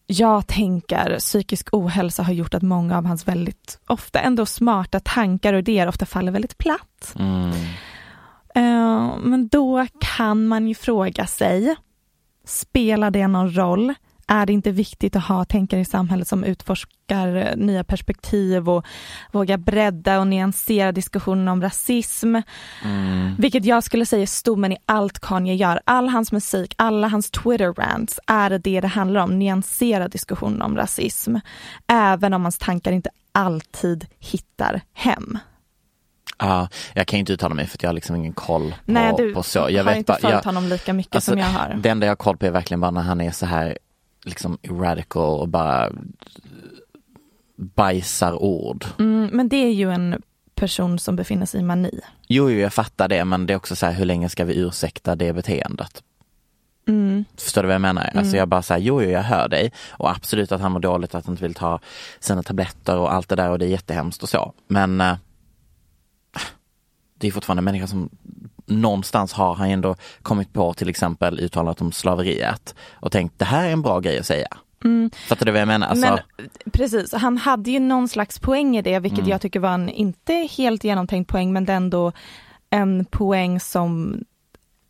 [0.07, 5.53] jag tänker psykisk ohälsa har gjort att många av hans väldigt ofta ändå smarta tankar
[5.53, 7.13] och idéer ofta faller väldigt platt.
[7.19, 7.51] Mm.
[8.57, 11.75] Eh, men då kan man ju fråga sig,
[12.45, 13.93] spelar det någon roll?
[14.29, 18.85] Är det inte viktigt att ha tänkare i samhället som utforskar eh, nya perspektiv och
[19.31, 22.35] vågar bredda och nyansera diskussionen om rasism?
[22.83, 23.35] Mm.
[23.37, 25.79] Vilket jag skulle säga är stommen i allt Kanye gör.
[25.85, 29.39] All hans musik, alla hans Twitter-rants är det det handlar om.
[29.39, 31.35] Nyansera diskussionen om rasism.
[31.87, 35.37] Även om hans tankar inte alltid hittar hem.
[36.39, 38.91] Ja, jag kan ju inte uttala mig för att jag har liksom ingen koll på,
[38.91, 39.59] Nej, du på så.
[39.69, 41.73] Jag har vet inte bara, följt jag, honom lika mycket alltså, som jag har.
[41.83, 43.77] Det enda jag har koll på är verkligen bara när han är så här
[44.25, 45.89] liksom radical och bara
[47.57, 48.85] bajsar ord.
[48.99, 50.21] Mm, men det är ju en
[50.55, 51.99] person som befinner sig i mani.
[52.27, 54.57] Jo, jo, jag fattar det, men det är också så här, hur länge ska vi
[54.59, 56.03] ursäkta det beteendet?
[56.87, 57.25] Mm.
[57.37, 58.01] Förstår du vad jag menar?
[58.03, 58.35] Alltså Mm.
[58.35, 59.71] jag bara säger jo, jo, jag hör dig.
[59.89, 61.79] Och absolut att han mår dåligt, att han inte vill ta
[62.19, 64.53] sina tabletter och allt det där och det är jättehemskt och så.
[64.67, 65.15] Men eh,
[67.17, 68.09] det är fortfarande en människa som
[68.65, 73.67] någonstans har han ändå kommit på till exempel uttalat om slaveriet och tänkt det här
[73.67, 74.47] är en bra grej att säga.
[74.83, 75.11] Mm.
[75.27, 75.87] Fattar du vad jag menar?
[75.87, 79.29] Alltså, Men precis, han hade ju någon slags poäng i det, vilket Mm.
[79.31, 82.11] jag tycker var en inte helt genomtänkt poäng, men det är ändå
[82.69, 84.23] en poäng som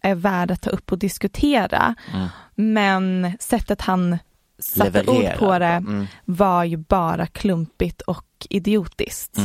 [0.01, 1.95] är värd att ta upp och diskutera.
[2.13, 2.27] Mm.
[2.55, 4.17] Men sättet han
[4.59, 5.33] satte Leverera.
[5.33, 6.07] ord på det Mm.
[6.25, 9.37] var ju bara klumpigt och idiotiskt.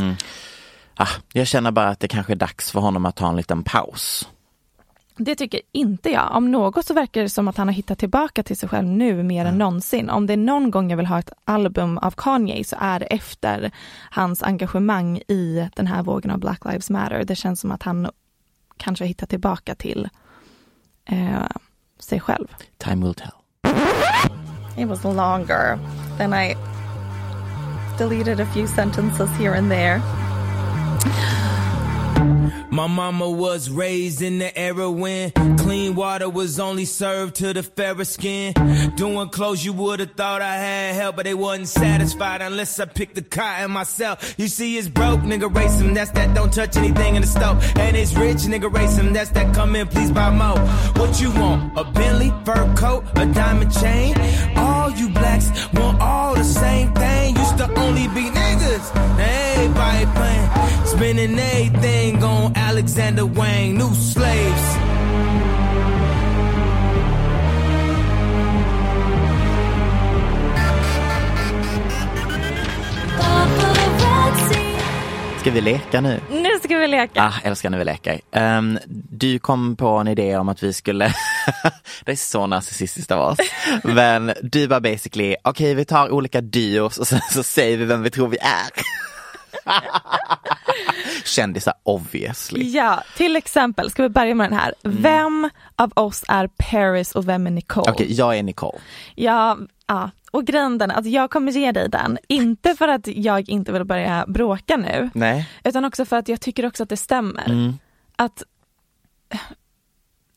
[1.03, 3.63] Ah, jag känner bara att det kanske är dags för honom att ta en liten
[3.63, 4.29] paus.
[5.17, 6.37] Det tycker inte jag.
[6.37, 9.23] Om något så verkar det som att han har hittat tillbaka till sig själv nu
[9.23, 10.11] mer än någonsin.
[10.11, 13.07] Om det är någon gång jag vill ha ett album av Kanye så är det
[13.07, 13.71] efter
[14.11, 17.25] hans engagemang i den här vågen av Black Lives Matter.
[17.25, 18.09] Det känns som att han
[18.77, 20.09] kanske har hittat tillbaka till
[21.09, 21.47] eh,
[21.99, 22.47] sig själv.
[22.79, 23.33] Time will tell.
[24.77, 25.79] It was longer
[26.19, 26.57] than I
[27.99, 30.01] deleted a few sentences here and there.
[32.73, 37.63] My mama was raised in the era when clean water was only served to the
[37.63, 38.55] fairer skin.
[38.97, 42.87] Doing clothes you would have thought I had help, but they wasn't satisfied unless I
[42.87, 44.35] picked the cotton myself.
[44.39, 45.93] You see, it's broke, nigga, race him.
[45.93, 47.63] That's that don't touch anything in the stove.
[47.77, 49.13] And it's rich, nigga, race him.
[49.13, 50.59] That's that come in, please buy more.
[50.97, 51.79] What you want?
[51.79, 54.15] A Bentley, fur coat, a diamond chain?
[54.57, 57.42] All you blacks want all the same thing.
[57.53, 58.87] Used to only be niggas.
[59.21, 64.92] Everybody playing, spending everything on Alexander Wang, new slaves.
[75.43, 76.21] Ska vi leka nu?
[76.31, 77.23] Nu ska vi leka.
[77.23, 78.21] Ah, älskar när vi leker.
[78.33, 78.79] Ehm,
[79.11, 81.05] du kom på en idé om att vi skulle,
[82.05, 83.39] det är så narcissistiskt av oss,
[83.83, 88.03] men du var basically, okej vi tar olika duos och sen så säger vi vem
[88.03, 88.71] vi tror vi är.
[91.25, 92.71] Kändisar obviously.
[92.71, 94.75] Ja, till exempel, ska vi börja med den här.
[94.83, 97.87] Vem av oss är Paris och vem är Nicole?
[97.87, 97.95] Mm.
[97.95, 98.79] Okej, jag är Nicole.
[99.15, 99.59] Ja,
[99.95, 103.73] ja, och grejen den, att jag kommer ge dig den, inte för att jag inte
[103.73, 105.49] vill börja bråka nu, Nej.
[105.65, 107.47] utan också för att jag tycker också att det stämmer.
[107.47, 107.79] Mm.
[108.17, 108.43] Att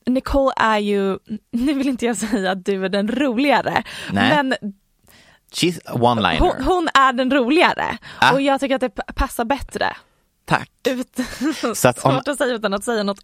[0.05, 1.17] Nicole är ju,
[1.51, 4.29] nu vill inte jag säga att du är den roligare, Nej.
[4.43, 4.55] men
[5.53, 6.39] She's one-liner.
[6.39, 8.31] hon, hon är den roligare Ah.
[8.33, 9.95] och jag tycker att det passar bättre.
[10.45, 10.69] Tack.
[10.87, 11.19] Ut,
[11.77, 13.19] Så att om- svårt att säga utan att säga något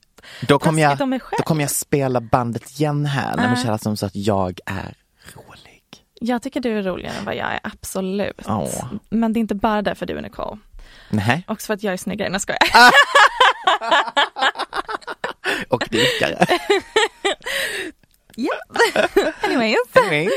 [0.47, 0.97] Då kommer jag,
[1.37, 3.49] då kommer jag spela bandet igen här när Ah.
[3.51, 4.95] Michelle som så att jag är.
[6.23, 8.41] Jag tycker du är roligare än vad jag är, absolut.
[8.47, 8.85] Åh.
[9.09, 10.57] Men det är inte bara därför du är Nicole.
[11.09, 12.59] Nej, Också för att jag är snyggare, nej jag skojar.
[15.69, 16.45] och dykare.
[18.35, 18.51] Ja.
[19.43, 19.77] Anyways.
[19.95, 20.23] Anyway.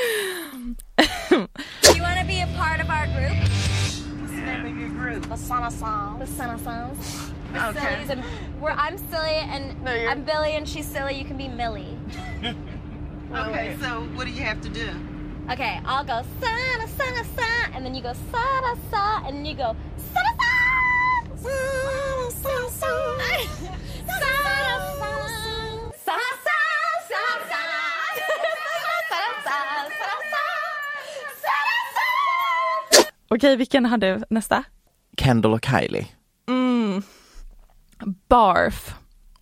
[1.30, 3.36] You want to be a part of our group?
[3.42, 5.28] What's the name of your group?
[5.28, 6.20] The Sana Songs.
[6.20, 7.30] The Sana Songs.
[7.52, 7.80] The Okay.
[7.80, 8.22] Sillies and
[8.60, 11.14] we're, I'm silly and I'm Billy and she's silly.
[11.14, 11.96] You can be Millie.
[13.34, 14.88] Okay, so what do you have to do?
[15.50, 19.54] Okay, I'll go Sana Sana Sa, and then you go Sana Sa, and then you
[19.54, 19.76] go
[20.12, 20.52] Sana Sa.
[21.42, 22.90] Sana Sa Sa.
[24.06, 24.50] Sana Sa.
[26.06, 26.60] Sana Sa
[27.08, 27.62] Sa Sa.
[29.44, 30.44] Sana Sa Sa Sa.
[31.44, 31.76] Sana
[32.94, 33.02] Sa.
[33.28, 34.64] Okej, vilken har du nästa?
[35.16, 36.06] Kendall och Kylie.
[36.48, 37.02] Mm.
[38.28, 38.94] Barf.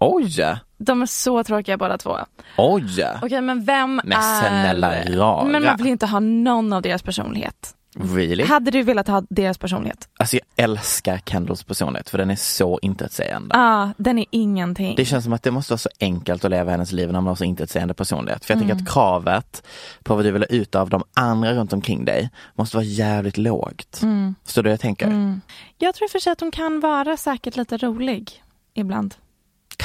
[0.02, 0.56] Oj!
[0.78, 2.16] De är så tråkiga båda två.
[2.58, 3.06] Oj!
[3.22, 4.38] Okej, men vem Men är...
[4.40, 5.44] snälla rara.
[5.44, 7.76] Men man vill inte ha någon av deras personlighet.
[7.94, 8.44] Really?
[8.44, 10.08] Hade du velat ha deras personlighet?
[10.18, 13.54] Alltså jag älskar Kendalls personlighet för den är så intetsägande.
[13.54, 14.94] Ja, ah, den är ingenting.
[14.96, 17.26] Det känns som att det måste vara så enkelt att leva hennes liv när man
[17.26, 18.44] har så intetsägande personlighet.
[18.44, 18.68] För jag Mm.
[18.68, 19.66] tänker att kravet
[20.02, 23.38] på vad du vill ha ut av de andra runt omkring dig måste vara jävligt
[23.38, 24.00] lågt.
[24.02, 24.34] Mm.
[24.54, 25.06] Du vad jag tänker?
[25.06, 25.40] Mm.
[25.78, 28.42] Jag tror för sig att hon kan vara säkert lite rolig
[28.74, 29.14] ibland.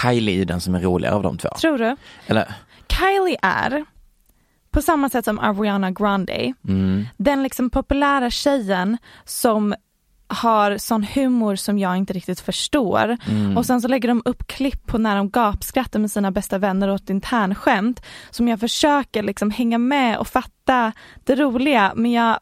[0.01, 1.49] Kylie är den som är roligare av de två.
[1.49, 1.95] Tror du?
[2.27, 2.53] Eller,
[2.89, 3.85] Kylie är,
[4.71, 9.75] på samma sätt som Ariana Grande, mm, den liksom populära tjejen som
[10.27, 13.17] har sån humor som jag inte riktigt förstår.
[13.27, 13.57] Mm.
[13.57, 16.89] Och sen så lägger de upp klipp på när de gapskrattar med sina bästa vänner
[16.89, 20.91] åt internskämt som jag försöker liksom hänga med och fatta
[21.25, 22.39] det roliga men jag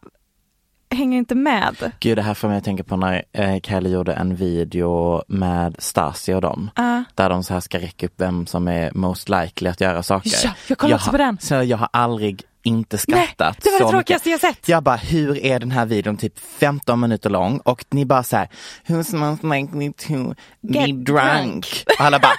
[0.95, 1.91] hänger inte med.
[1.99, 5.75] gud det här får mig att tänka på när eh, Kylie gjorde en video med
[5.79, 6.69] Stasi och dem.
[6.79, 10.03] Uh, Där de så här ska räcka upp vem som är most likely att göra
[10.03, 10.31] saker.
[10.43, 11.37] Ja, jag kollar också på den.
[11.41, 14.69] Så jag har aldrig inte skrattat det var det tråkigaste jag sett.
[14.69, 18.37] Jag bara, hur är den här videon typ 15 minuter lång och ni bara så
[18.37, 18.49] här,
[18.87, 21.05] who's most likely to be Get drunk?
[21.05, 21.83] drunk.
[21.99, 22.31] Och alla bara,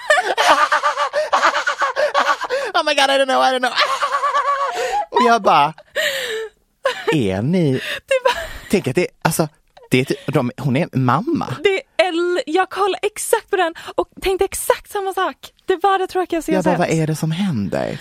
[2.73, 3.71] oh my god I don't know, I don't know.
[5.11, 5.73] Och jag bara,
[7.13, 7.79] är ni,
[8.69, 9.47] tänk att det, alltså,
[9.91, 11.55] det är, de, hon är mamma.
[11.63, 15.35] det är, L- jag kollade exakt på den och tänkte exakt samma sak.
[15.65, 16.79] Det var det tråkigaste jag Jag sett.
[16.79, 17.97] vad är det som händer?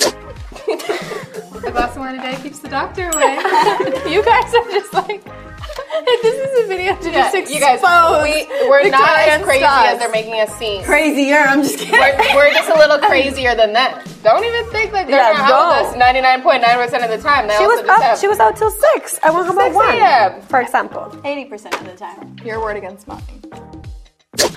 [1.64, 3.34] The boss one today keeps the doctor away.
[4.12, 5.24] you guys are just like.
[6.22, 7.54] this is a video to just expose.
[7.54, 7.80] you guys,
[8.22, 9.88] we, we're not as crazy stars.
[9.92, 10.82] as they're making us seem.
[10.84, 11.92] Crazier, I'm just kidding.
[11.98, 14.04] We're, we're just a little crazier than that.
[14.22, 17.48] Don't even think that they're Yeah, out with us 99.9% of the time.
[17.48, 18.02] They She was just up.
[18.02, 19.18] have She was out till six.
[19.22, 19.94] I went home at 6 one.
[19.96, 20.32] a.m.
[20.48, 21.02] For example.
[21.24, 22.36] 80% of the time.
[22.44, 23.22] Your word against mine.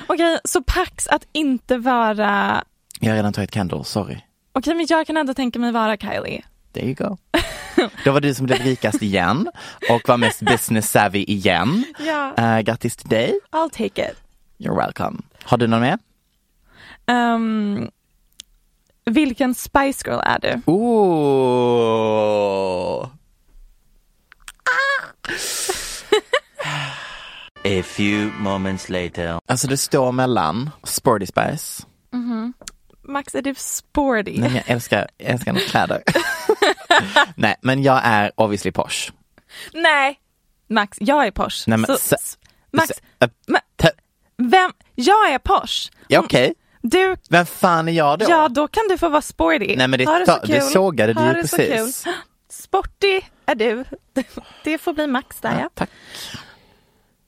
[0.07, 2.63] Okej, så Pax att inte vara...
[2.99, 4.17] Jag har redan tagit Kendall, sorry.
[4.53, 6.41] Okej, men jag kan ändå tänka mig vara Kylie.
[6.73, 7.17] There you go.
[8.05, 9.49] Då var du som blev rikast igen
[9.89, 11.83] och var mest business savvy igen.
[11.99, 12.33] Ja.
[12.39, 13.39] Uh, grattis till dig.
[13.51, 14.17] I'll take it.
[14.57, 15.21] You're welcome.
[15.43, 15.97] Har du någon mer?
[17.11, 17.89] Um,
[19.05, 20.61] vilken Spice Girl är du?
[20.71, 21.89] Ooh.
[27.65, 29.39] A few moments later.
[29.45, 31.85] Alltså det står mellan Sporty Spice.
[32.11, 32.53] Mhm.
[33.09, 34.39] Max, är du sporty?
[34.39, 36.03] Nej, jag älskar, jag älskar kläder.
[37.35, 39.11] Nej, men jag är obviously posh.
[39.73, 40.19] Nej,
[40.69, 41.63] Max, jag är Porsche.
[41.69, 42.15] Nej, men Så-
[42.71, 42.91] Max,
[43.47, 43.91] men, te-
[44.37, 44.71] vem?
[44.95, 45.91] Jag är Porsche.
[46.07, 46.53] Ja, okej.
[46.81, 48.25] Du, Vem fan är jag då?
[48.29, 49.75] ja då kan du få vara sporty.
[49.77, 52.03] Nej, men det Ha ta- så det sågade du Ha ju det så precis.
[52.03, 52.13] kul.
[52.49, 53.85] Sporty är du.
[54.63, 55.69] Det får bli Max där ja.
[55.73, 55.89] Tack.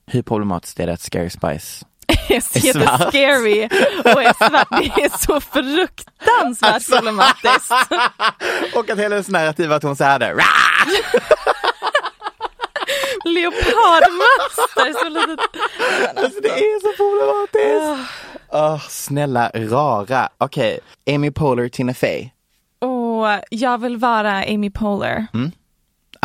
[0.06, 1.91] Hur problematiskt är det att Scary Spice Det
[2.36, 3.70] är jättescary
[4.04, 4.68] och är svart.
[4.70, 6.96] Det är så fruktansvärt Alltså.
[6.96, 7.72] problematiskt.
[8.76, 10.36] Och att hela hennes narrativ att hon så här där.
[14.94, 15.40] Så litet.
[16.16, 18.12] Alltså det är så problematiskt.
[18.52, 20.30] Åh, snälla rara.
[20.38, 20.80] Okej,
[21.16, 22.30] Amy Poehler, Tina Fey.
[22.80, 25.28] Och jag vill vara Amy Poehler.
[25.34, 25.52] Mm.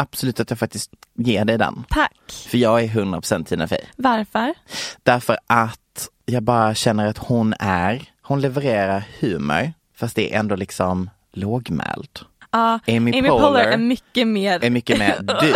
[0.01, 1.85] Absolut att jag faktiskt ger dig den.
[1.89, 2.33] Tack.
[2.49, 3.81] För jag är 100% Tina Fey.
[3.97, 4.55] Varför?
[5.03, 10.57] Därför att jag bara känner att hon är, hon levererar humor fast det är ändå
[10.57, 12.19] liksom lågmäld.
[12.51, 15.55] Ja, Amy Amy, Poehler Poehler är mycket mer Är mycket mer du,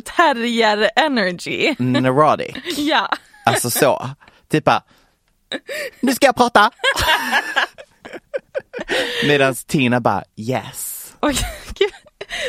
[0.00, 1.74] terrier energy.
[1.78, 2.56] neurotic.
[2.76, 3.08] Ja.
[3.46, 4.10] Alltså så.
[4.48, 4.82] Typ bara,
[6.00, 6.70] nu ska jag prata.
[9.26, 11.12] Medan Tina bara yes.
[11.74, 11.90] Gud,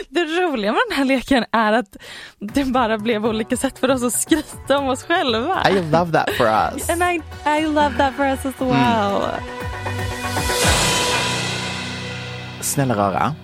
[0.09, 1.97] det roliga med den här leken är att
[2.39, 5.69] det bara blev olika sätt för oss att skryta om oss själva.
[5.69, 6.89] I love that for us.
[6.89, 9.21] And I, I love that for us as well.
[12.61, 13.36] Snälla rara,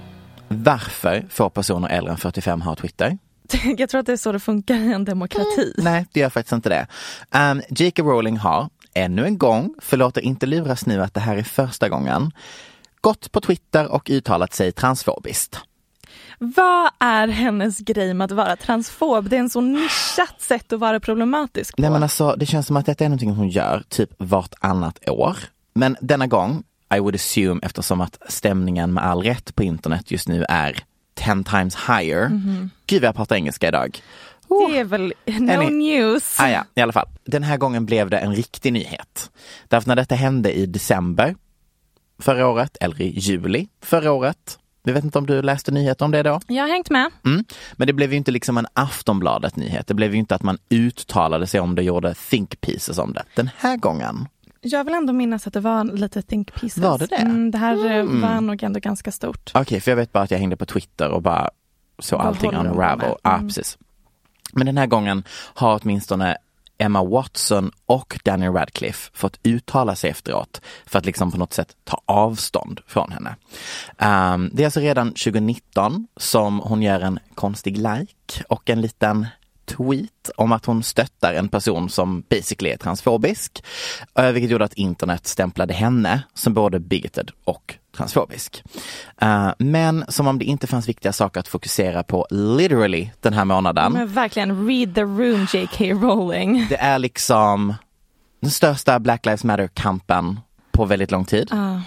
[0.48, 3.18] varför får personer äldre än 45 ha Twitter?
[3.78, 5.74] Jag tror att det är så det funkar i en demokrati.
[5.78, 6.88] Nej, det gör faktiskt inte det.
[7.40, 8.04] Um, J.K.
[8.04, 11.90] Rowling har, ännu en gång, förlåt er inte luras nu att det här är första
[11.90, 12.32] gången,
[13.02, 15.60] gått på Twitter och uttalat sig transfobiskt.
[16.42, 19.30] Vad är hennes grej med att vara transfob?
[19.30, 21.82] Det är en så nischat sätt att vara problematisk på.
[21.82, 25.38] Nej men alltså, det känns som att detta är någonting hon gör typ vartannat år.
[25.74, 26.64] Men denna gång,
[26.96, 30.78] I would assume eftersom att stämningen med all rätt på internet just nu är
[31.14, 32.30] 10 times higher.
[32.30, 32.70] Mhm.
[32.88, 34.02] Gud vad jag pratar engelska idag.
[34.70, 36.40] Det är väl no Any- news.
[36.40, 37.08] Ah, ja, i alla fall.
[37.26, 39.32] Den här gången blev det en riktig nyhet.
[39.68, 41.36] Därför när detta hände i december
[42.22, 44.60] förra året, eller i juli förra året.
[44.84, 46.40] Jag vet inte om du läste nyheter om det då?
[46.48, 47.12] Jag har hängt med.
[47.26, 47.44] Mm.
[47.74, 49.88] Men det blev ju inte liksom en Aftonbladet-nyhet.
[49.88, 53.24] Det blev ju inte att man uttalade sig om det gjorde think pieces om det.
[53.36, 54.28] Den här gången,
[54.62, 56.84] Jag vill ändå minnas att det var lite think pieces.
[56.84, 57.16] Var det det?
[57.16, 58.22] Mm, det här eh, Mm.
[58.22, 59.52] var nog ändå ganska stort.
[59.54, 61.50] okej för jag vet bara att jag hängde på Twitter och bara
[62.00, 63.12] så Vad allting unravel.
[63.24, 63.48] Ja, Mm.
[63.48, 63.78] precis.
[64.54, 65.24] Men den här gången
[65.54, 66.38] har åtminstone
[66.80, 71.76] Emma Watson och Daniel Radcliffe fått uttala sig efteråt för att liksom på något sätt
[71.84, 73.36] ta avstånd från henne.
[74.34, 79.28] Um, det är alltså redan 2019 som hon gör en konstig like och en liten
[79.78, 83.64] tweet om att hon stöttar en person som basically är transfobisk.
[84.20, 88.64] eh, Vilket gjorde att internet stämplade henne som både bigoted och transfobisk.
[89.22, 93.46] Eh, men som om det inte fanns viktiga saker att fokusera på literally den här
[93.46, 93.94] månaden.
[93.94, 95.86] Men verkligen read the room J.K.
[95.86, 96.68] Rowling.
[96.70, 97.74] Det är liksom
[98.42, 100.40] den största Black Lives Matter-kampen
[100.72, 101.48] på väldigt lång tid.
[101.52, 101.82] Ja.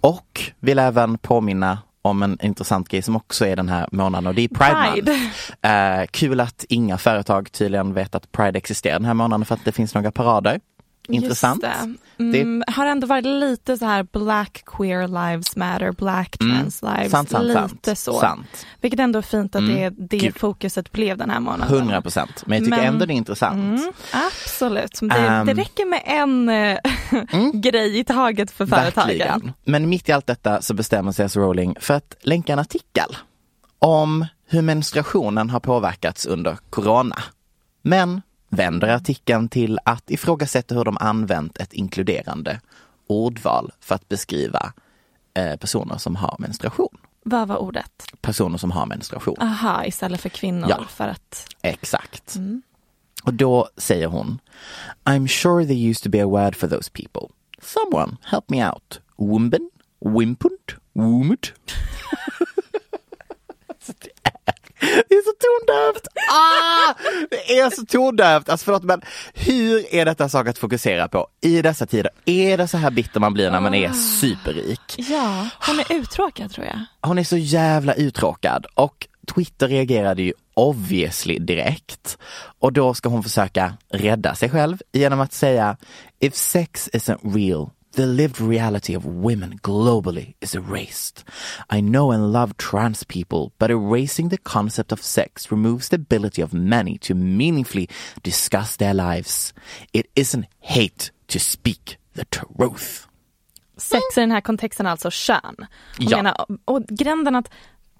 [0.00, 4.34] Och vill även påminna om en intressant grej som också är den här månaden och
[4.34, 5.12] det är Pride, Pride.
[5.12, 6.00] Month.
[6.00, 9.64] Eh, kul att inga företag tydligen vet att Pride existerar den här månaden för att
[9.64, 10.60] det finns några parader.
[11.08, 11.60] Intressant.
[11.62, 12.22] Det.
[12.24, 16.56] Mm, Har ändå varit lite så här black queer lives matter, black Mm.
[16.58, 17.10] trans lives.
[17.10, 17.98] Sant, sant, lite sant.
[17.98, 18.20] så.
[18.20, 18.66] Sant.
[18.80, 19.74] Vilket ändå är fint att Mm.
[19.76, 20.38] det, det Gud.
[20.38, 21.76] fokuset blev den här månaden.
[21.76, 22.42] 100 procent.
[22.46, 23.56] Men jag tycker Men- ändå det är intressant.
[23.80, 24.98] Mm, absolut.
[25.00, 25.46] Det, Ehm.
[25.46, 26.78] det räcker med en eh,
[27.60, 29.06] grej i taget för företagen.
[29.08, 29.52] Verkligen.
[29.64, 31.36] Men mitt i allt detta så bestämmer sig S.
[31.36, 33.16] Rowling för att länka en artikel
[33.78, 37.16] om hur menstruationen har påverkats under corona.
[37.82, 42.60] Men vänder artikeln till att ifrågasätta hur de använt ett inkluderande
[43.06, 44.72] ordval för att beskriva
[45.34, 46.98] eh, personer som har menstruation.
[47.22, 48.04] Vad var ordet?
[48.20, 49.36] Personer som har menstruation.
[49.40, 50.68] Aha, istället för kvinnor.
[50.70, 50.84] Ja.
[50.88, 52.36] För att, Exakt.
[52.36, 52.62] mm.
[53.24, 54.38] Och då säger hon
[55.04, 57.28] I'm sure there used to be a word for those people.
[57.62, 59.00] Someone help me out.
[59.16, 59.70] Wumben?
[60.00, 60.76] Wimpunt?
[60.92, 61.52] Womut?
[64.80, 66.06] Det är så tondövt!
[66.30, 66.94] Ah!
[67.30, 68.48] Det är så tondövt!
[68.48, 69.02] Alltså förlåt men
[69.34, 72.10] hur är detta sak att fokusera på i dessa tider?
[72.24, 74.94] Är det så här bitter man blir när man är superrik?
[74.96, 76.80] ja, hon är uttråkad tror jag.
[77.02, 82.18] Hon är så jävla uttråkad och Twitter reagerade ju obviously direkt.
[82.58, 85.76] Och då ska hon försöka rädda sig själv genom att säga
[86.18, 91.24] If sex isn't real, the lived reality of women globally is erased.
[91.70, 96.42] I know and love trans people, but erasing the concept of sex removes the ability
[96.42, 97.88] of many to meaningfully
[98.22, 99.52] discuss their lives.
[99.92, 103.06] It isn't hate to speak the truth.
[103.78, 105.56] Sex i den här kontexten är alltså kön.
[105.98, 106.16] Hon Ja.
[106.16, 107.50] menar, och gränden att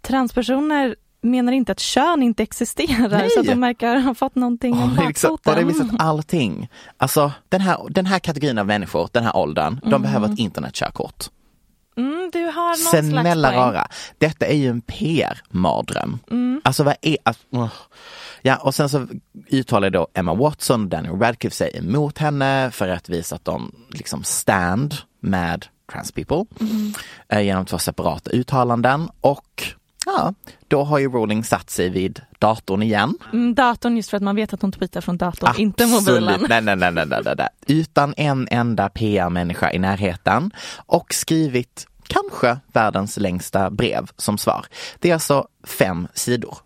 [0.03, 0.97] transpersoner
[1.27, 3.31] menar inte att kön inte existerar Nej.
[3.31, 5.69] så att de verkar ha fått någonting om liksom, har det bakfoten.
[5.69, 6.69] visat allting.
[6.97, 10.03] Alltså den här, den här kategorin av människor, den här åldern, de Mm.
[10.03, 11.25] behöver ett internetkörkort.
[11.99, 13.87] Mm, du har någon slags Snälla rara,
[14.19, 16.19] detta är ju en PR-mardröm.
[16.31, 16.61] Mm.
[16.65, 17.69] Alltså vad är, alltså, åh.
[18.43, 19.07] Ja och sen så
[19.51, 23.73] uttalar då Emma Watson och Daniel Radcliffe sig emot henne för att visa att de
[23.91, 26.93] liksom stand med trans people Mm.
[27.29, 29.65] eh, genom två separata uttalanden och
[30.07, 30.35] Ja,
[30.69, 33.19] då har ju Rowling satt sig vid datorn igen.
[33.33, 36.47] Mm, datorn just för att man vet att hon tweetar från datorn, inte mobilen.
[36.49, 37.49] Nej, nej, nej, nej, nej, nej.
[37.67, 44.67] Utan en enda PR-människa i närheten och skrivit kanske världens längsta brev som svar.
[44.99, 46.59] Det är alltså fem sidor.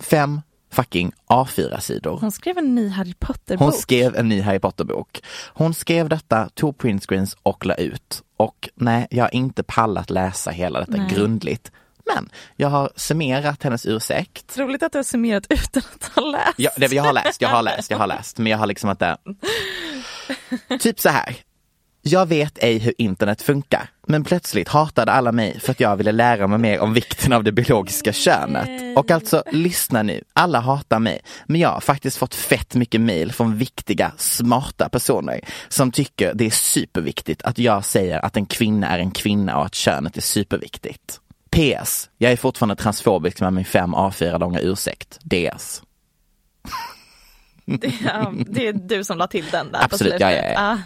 [0.00, 0.40] Fem
[0.72, 2.18] fucking A4-sidor.
[2.20, 3.60] Hon skrev en ny Harry Potter-bok.
[3.60, 5.22] Hon skrev en ny Harry Potter-bok.
[5.54, 8.22] Hon skrev detta, tog printscreens och la ut.
[8.36, 11.14] Och nej, jag har inte pallat läsa hela detta Nej.
[11.14, 11.72] grundligt.
[12.14, 14.58] Men jag har summerat hennes ursäkt.
[14.58, 16.54] Roligt att du har summerat utan att ha läst.
[16.56, 18.90] Ja, det, jag har läst, jag har läst, jag har läst, men jag har liksom
[18.90, 19.16] inte...
[20.80, 21.36] Typ så här.
[22.02, 26.12] Jag vet ej hur internet funkar, men plötsligt hatade alla mig för att jag ville
[26.12, 28.98] lära mig mer om vikten av det biologiska könet.
[28.98, 33.32] Och alltså, lyssna nu, alla hatar mig, men jag har faktiskt fått fett mycket mail
[33.32, 38.88] från viktiga, smarta personer som tycker det är superviktigt att jag säger att en kvinna
[38.88, 41.19] är en kvinna och att könet är superviktigt.
[41.56, 42.10] PS.
[42.18, 45.18] Jag är fortfarande transfobisk med min fem A4 långa ursäkt.
[45.22, 45.82] DS.
[47.64, 50.78] Det, ja, det är du som la till den där Absolut, ja, ja, ja.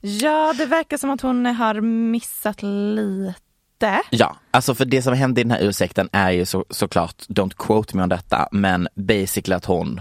[0.00, 1.80] Ja, det verkar som att hon har
[2.10, 4.02] missat lite.
[4.10, 7.54] Ja, alltså för det som hände i den här ursäkten är ju så, såklart, don't
[7.56, 10.00] quote me on detta, men basically att hon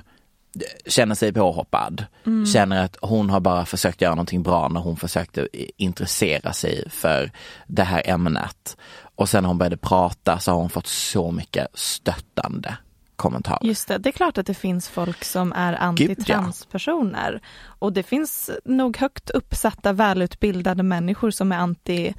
[0.85, 2.05] känner sig påhoppad.
[2.25, 2.45] Mm.
[2.45, 5.47] Känner att hon har bara försökt göra någonting bra när hon försökte
[5.77, 7.31] intressera sig för
[7.67, 8.77] det här ämnet.
[9.15, 12.77] Och sen när hon började prata så har hon fått så mycket stöttande
[13.17, 13.65] kommentarer.
[13.65, 17.41] Just det, det är klart att det finns folk som är antitranspersoner.
[17.79, 22.13] Och det finns nog högt uppsatta välutbildade människor som är anti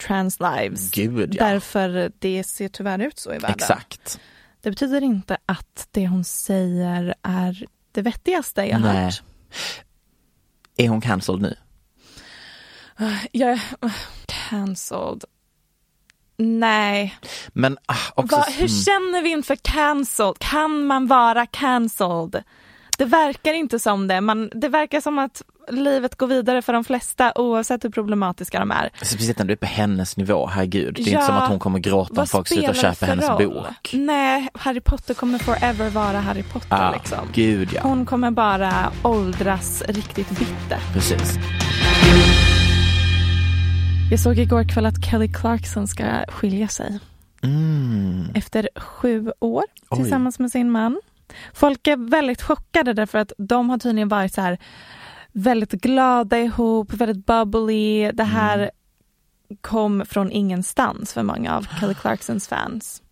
[0.00, 0.90] trans lives.
[0.90, 1.44] Gud ja.
[1.44, 3.50] Därför det ser tyvärr ut så i världen.
[3.50, 4.20] Exakt.
[4.60, 9.04] Det betyder inte att det hon säger är det vettigaste jag Nej.
[9.04, 9.22] hört.
[10.76, 11.56] Är hon cancelled nu?
[13.32, 13.60] Jag är
[14.26, 15.24] cancelled.
[16.36, 17.18] Nej.
[17.48, 18.36] Men ah, också...
[18.36, 18.68] Va, hur mm.
[18.68, 20.38] känner vi inför cancelled?
[20.38, 22.42] Kan man vara cancelled?
[22.98, 24.20] Det verkar inte som det.
[24.20, 28.70] Man, det verkar som att livet går vidare för de flesta oavsett hur problematiska de
[28.70, 28.90] är.
[29.02, 30.94] Speciellt när du är på hennes nivå, herregud.
[30.94, 33.44] Det är Ja, inte som att hon kommer gråta om folk slutar köpa hennes roll?
[33.48, 33.92] bok.
[33.92, 37.18] Nej, Harry Potter kommer forever vara Harry Potter Ah, liksom.
[37.32, 37.80] gud ja.
[37.82, 40.78] Hon kommer bara åldras riktigt bitter.
[40.92, 41.38] Precis.
[44.10, 46.98] Jag såg igår kväll att Kelly Clarkson ska skilja sig
[47.42, 48.30] Mm.
[48.34, 49.98] efter sju år Oj.
[49.98, 51.00] tillsammans med sin man.
[51.54, 54.58] Folk är väldigt chockade därför att de har tydligen varit så här
[55.32, 58.10] väldigt glada ihop, väldigt bubbly.
[58.12, 59.58] Det här Mm.
[59.60, 63.02] kom från ingenstans för många av Kelly Clarksons fans.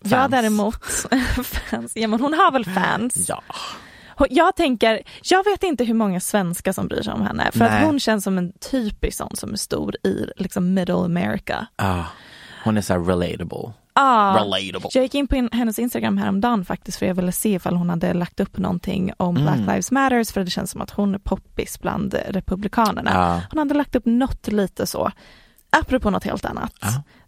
[0.00, 0.30] Jag Fans.
[0.30, 0.84] däremot,
[1.70, 3.28] fans, ja men hon har väl fans.
[3.28, 3.42] Ja.
[4.30, 7.68] Jag tänker, jag vet inte hur många svenskar som bryr sig om henne för Nej.
[7.68, 11.66] att hon känns som en typisk sån som är stor i liksom middle America.
[11.76, 12.02] Ah,
[12.64, 13.72] hon är så relatable.
[13.96, 14.90] Ah, Relatable.
[14.94, 18.14] Jag gick in på hennes Instagram häromdagen faktiskt för jag ville se ifall hon hade
[18.14, 19.42] lagt upp någonting om Mm.
[19.44, 23.10] Black Lives Matters för det känns som att hon är poppis bland republikanerna.
[23.14, 23.40] Ja.
[23.50, 25.10] Hon hade lagt upp något lite så.
[25.70, 26.72] Apropå något helt annat.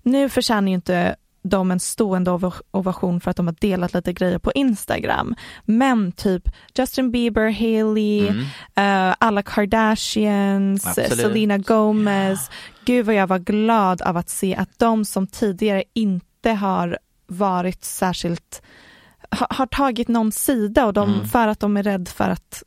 [0.02, 4.12] Nu förtjänar ju inte de en stående ov- ovation för att de har delat lite
[4.12, 5.34] grejer på Instagram.
[5.64, 6.42] Men typ
[6.78, 9.10] Justin Bieber, Hailey, Mm.
[9.10, 11.20] eh, alla Kardashians, Absolut.
[11.20, 12.50] Selena Gomez.
[12.84, 17.84] Gud vad jag var glad av att se att de som tidigare inte har varit
[17.84, 18.62] särskilt,
[19.30, 21.28] ha, har tagit någon sida och de, Mm.
[21.28, 22.62] för att de är rädd för att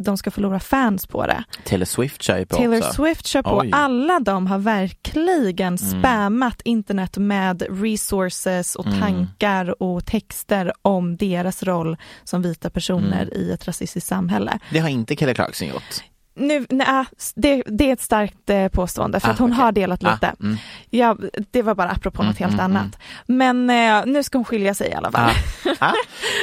[0.00, 1.44] de ska förlora fans på det.
[1.64, 2.92] Taylor Swift kör ju på Taylor också.
[2.92, 3.58] Swift kör på.
[3.58, 3.70] Oj.
[3.72, 6.00] Alla de har verkligen Mm.
[6.00, 9.00] spammat internet med resources och Mm.
[9.00, 13.34] tankar och texter om deras roll som vita personer Mm.
[13.34, 14.58] i ett rasistiskt samhälle.
[14.72, 16.02] Det har inte Kelly Clarkson gjort.
[16.38, 19.62] Nu, nej, det, det är ett starkt eh, påstående för Ah, att hon okej.
[19.64, 20.34] har delat Ah, lite.
[20.40, 20.56] mm.
[20.90, 21.16] Ja,
[21.50, 22.98] det var bara apropå Mm, något helt mm, annat.
[23.26, 25.30] Men eh, nu ska hon skilja sig i alla fall.
[25.78, 25.92] Ah.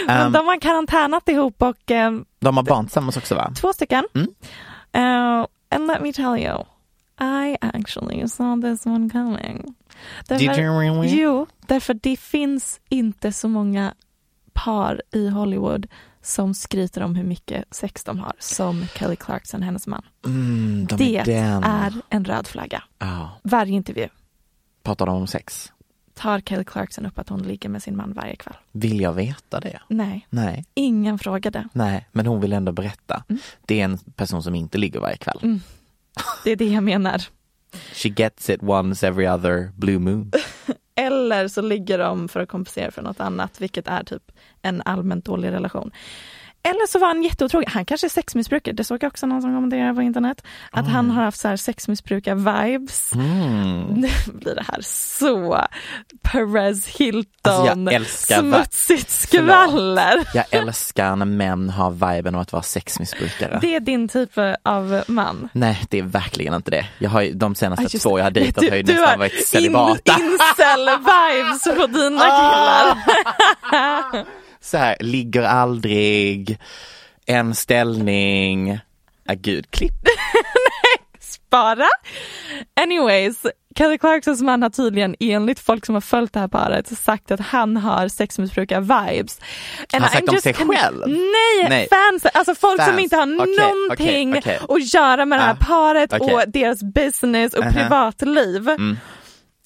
[0.09, 3.51] Um, de har karantänat ihop och eh, de har barn tillsammans också va?
[3.61, 4.05] två stycken.
[4.15, 4.27] Mm.
[4.97, 6.65] Uh, and let me tell you,
[7.21, 9.75] I actually saw this one coming.
[10.27, 11.21] Did you really?
[11.21, 13.93] Jo, därför det finns inte så många
[14.53, 15.87] par i Hollywood
[16.25, 20.05] som skryter om hur mycket sex de har som Kelly Clarkson, hennes man.
[20.25, 22.83] Mm, de det är är en röd flagga.
[22.99, 23.39] Ja.
[23.43, 24.07] Varje intervju
[24.83, 25.71] Pratar de om sex?
[26.15, 28.55] tar Kelly Clarkson upp att hon ligger med sin man varje kväll.
[28.71, 29.79] Vill jag veta det?
[29.89, 30.65] Nej, Nej.
[30.73, 31.67] ingen frågade.
[31.73, 33.23] Nej, men hon vill ändå berätta.
[33.65, 35.39] Det är en person som inte ligger varje kväll.
[35.41, 35.61] Mm.
[36.43, 37.21] Det är det jag menar.
[37.93, 40.31] She gets it once every other blue moon.
[40.95, 44.31] Eller så ligger de för att kompensera för något annat, vilket är typ
[44.61, 45.91] en allmänt dålig relation
[46.65, 47.69] eller så var han jätteotrogen.
[47.71, 48.73] Han kanske är sexmissbrukare.
[48.75, 50.43] Det såg jag också någon som kommenterade på internet.
[50.71, 53.15] Att han har haft så här sexmissbrukar-vibes.
[53.15, 53.83] Mm.
[53.95, 55.61] Nu blir det här så
[56.21, 60.27] Perez Hilton, Alltså, jag älskar va- smutsigt skvaller.
[60.33, 63.57] Jag älskar när män har viben av att vara sexmissbrukare.
[63.61, 64.31] Det är din typ
[64.63, 65.49] av man.
[65.53, 66.85] Nej, det är verkligen inte det.
[66.99, 69.17] Jag har de senaste just två jag har dejtat Du- har ju du nästan har
[69.17, 70.13] varit In, celibata.
[70.13, 72.97] incel-vibes på dina killar.
[74.65, 76.57] Så här, ligger aldrig,
[77.25, 78.79] en ställning,
[79.29, 79.93] ah, gud, klipp.
[81.19, 81.87] Spara.
[82.81, 83.45] Anyways,
[83.75, 87.39] Kelly Clarksons man har tydligen enligt folk som har följt det här paret sagt att
[87.39, 89.41] han har sexmissbrukar-vibes.
[89.91, 91.01] Han har sagt om sig själv?
[91.07, 91.87] Nej, Nej.
[91.89, 93.01] fans, alltså folk som Fans.
[93.03, 94.75] inte har Okej, någonting okej, okej.
[94.77, 97.71] att göra med det här Ah, paret och deras business och Aha.
[97.71, 98.69] privatliv.
[98.69, 98.97] Mm.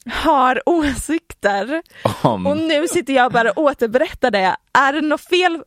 [0.10, 1.82] Har åsikter
[2.22, 2.47] Om.
[2.47, 4.55] och nu sitter jag bara och återberättar det.
[4.74, 5.53] Är det något fel?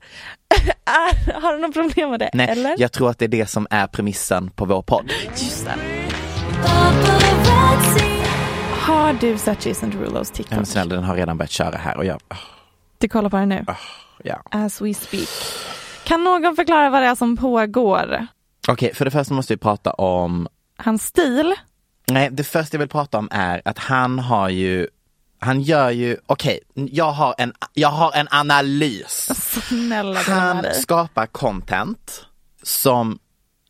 [0.84, 2.30] är, har du något problem med det?
[2.34, 2.74] Nej, eller?
[2.78, 5.12] jag tror att det är det som är premissen på vår podd.
[5.36, 5.74] Just det.
[8.80, 10.57] Har du sett Jason Derulos TikTok?
[10.57, 12.36] men snälla, den har redan börjat köra här och jag, oh,
[12.99, 13.64] Du kollar på den nu?
[14.24, 14.43] ja.
[14.51, 15.28] As we speak.
[16.05, 18.26] Kan någon förklara vad det är som pågår?
[18.68, 21.55] Okej, för det första måste vi prata om Hans stil?
[22.07, 24.88] Nej, det första jag vill prata om är att han har ju,
[25.38, 29.28] han gör ju, okej, jag, har en, jag har en analys.
[29.68, 32.26] Snälla Han skapar content
[32.62, 33.18] som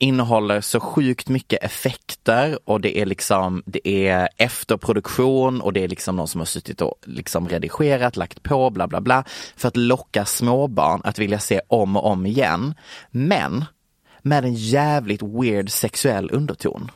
[0.03, 5.89] innehåller så sjukt mycket effekter och det är liksom, det är efterproduktion och det är
[5.89, 9.25] liksom någon som har suttit och liksom redigerat, lagt på, bla bla bla,
[9.57, 12.75] för att locka småbarn att vilja se om och om igen.
[13.11, 13.65] Men
[14.23, 16.91] med en jävligt weird sexuell underton.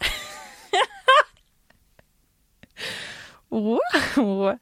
[3.50, 4.58] Wow.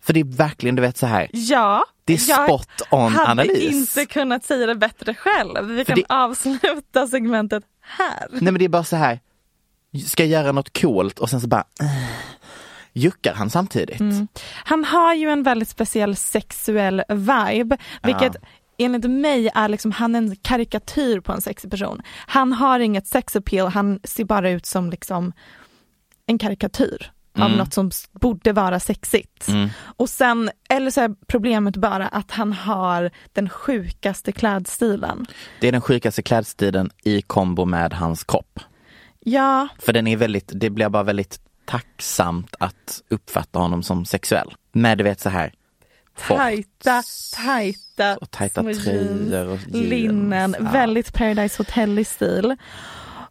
[0.00, 1.84] För det är verkligen, du vet så här, Ja.
[2.04, 3.96] Det är jag spot on hade analys.
[3.96, 5.66] inte kunnat säga det bättre själv.
[5.66, 8.26] Vi För kan det- avsluta segmentet här.
[8.30, 9.20] nej men det är bara så här,
[10.06, 11.86] ska jag göra något coolt och sen så bara, äh,
[12.92, 14.00] juckar han samtidigt.
[14.00, 14.28] Mm.
[14.64, 18.48] Han har ju en väldigt speciell sexuell vibe, vilket Ja.
[18.78, 22.02] enligt mig är liksom, han en karikatyr på en sexig person.
[22.26, 25.32] Han har inget sex appeal, han ser bara ut som liksom
[26.26, 27.58] en karikatyr av Mm.
[27.58, 29.48] något som borde vara sexigt.
[29.48, 29.68] Mm.
[29.96, 35.26] Och sen, eller så är problemet bara att han har den sjukaste klädstilen.
[35.60, 38.60] Det är den sjukaste klädstilen i kombo med hans kropp.
[39.20, 44.54] Ja, För den är väldigt, det blir bara väldigt tacksamt att uppfatta honom som sexuell.
[44.72, 45.52] Med du vet så här,
[46.28, 47.02] tajta,
[47.34, 49.72] tajta, och tajta tröjor och jeans.
[49.72, 50.70] linnen, Ja.
[50.70, 52.56] väldigt Paradise Hotel stil.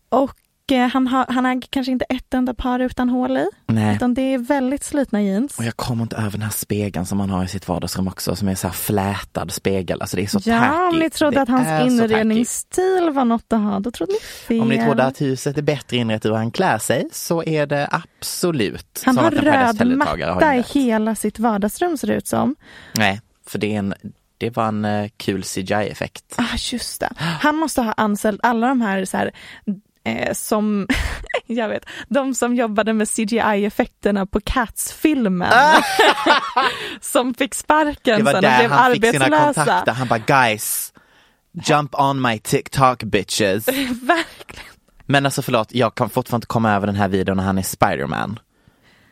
[0.10, 0.36] Och
[0.74, 3.95] han, har, han äger kanske inte ett enda par utan hål i, Nej.
[3.95, 5.57] utan det är väldigt slitna jeans.
[5.59, 8.36] Och jag kommer inte över den här spegeln som han har i sitt vardagsrum också,
[8.36, 10.01] som är så här flätad spegel.
[10.01, 10.95] Alltså det är så Ja, tacky.
[10.95, 14.61] om ni trodde Det att hans inredningsstil var något att ha, då trodde ni fel.
[14.61, 17.66] Om ni trodde att huset är bättre inrett ur hur han klär sig så är
[17.66, 22.55] det absolut han har röd har matta i hela sitt vardagsrum ser det ut som.
[22.93, 23.93] Nej, för det, är en,
[24.38, 26.36] det var en eh, kul CGI-effekt.
[26.38, 27.09] Ah, just det.
[27.18, 29.32] Han måste ha anställt alla de här, så här
[30.06, 30.88] eh, som,
[31.45, 35.53] jag vet, de som jobbade med CGI-effekterna på Cats-filmen.
[37.01, 39.53] som fick sparken sen och blev han fick sina arbetslösa.
[39.53, 39.91] kontakter.
[39.91, 40.93] Han bara guys,
[41.51, 43.68] jump on my TikTok bitches.
[44.01, 44.66] Verkligen.
[45.06, 47.62] Men alltså förlåt, jag kan fortfarande inte komma över den här videon när han är
[47.62, 48.39] Spiderman.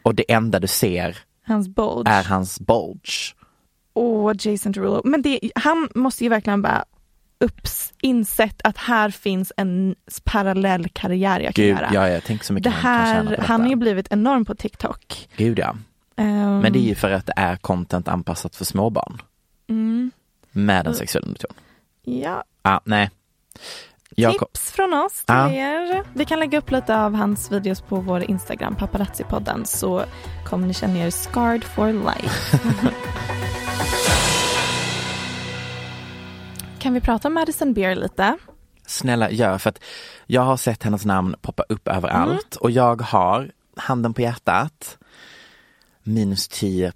[0.04, 1.18] Och det enda du ser
[1.48, 2.10] Hans bulge.
[2.12, 3.36] är hans bulge.
[3.94, 5.02] Åh, Jason Derulo.
[5.04, 6.86] Men det, han måste ju verkligen bara
[7.40, 11.90] upps, insett att här finns en parallell karriär jag kan Gud, göra.
[11.94, 13.44] ja, jag tänker så mycket det han här, detta.
[13.44, 15.30] han har ju blivit enorm på TikTok.
[15.38, 15.76] Gud ja.
[16.16, 19.22] Ehm, Men det är ju för att det är content anpassat för småbarn.
[19.70, 20.12] mm,
[20.52, 21.54] Med en sexuell underton.
[22.04, 23.10] ja, Ah, nej.
[24.16, 25.52] Jag tips från oss till Ja.
[25.52, 26.04] er.
[26.14, 30.04] Vi kan lägga upp lite av hans videos på vår Instagram, paparazzi-podden, så
[30.46, 32.60] kommer ni känna er scarred for life.
[36.84, 38.38] kan vi prata om Madison Beer lite?
[38.88, 39.80] Snälla gör för att
[40.26, 42.62] jag har sett hennes namn poppa upp överallt Mm.
[42.62, 44.98] och jag har, handen på hjärtat,
[46.04, 46.92] minus 10%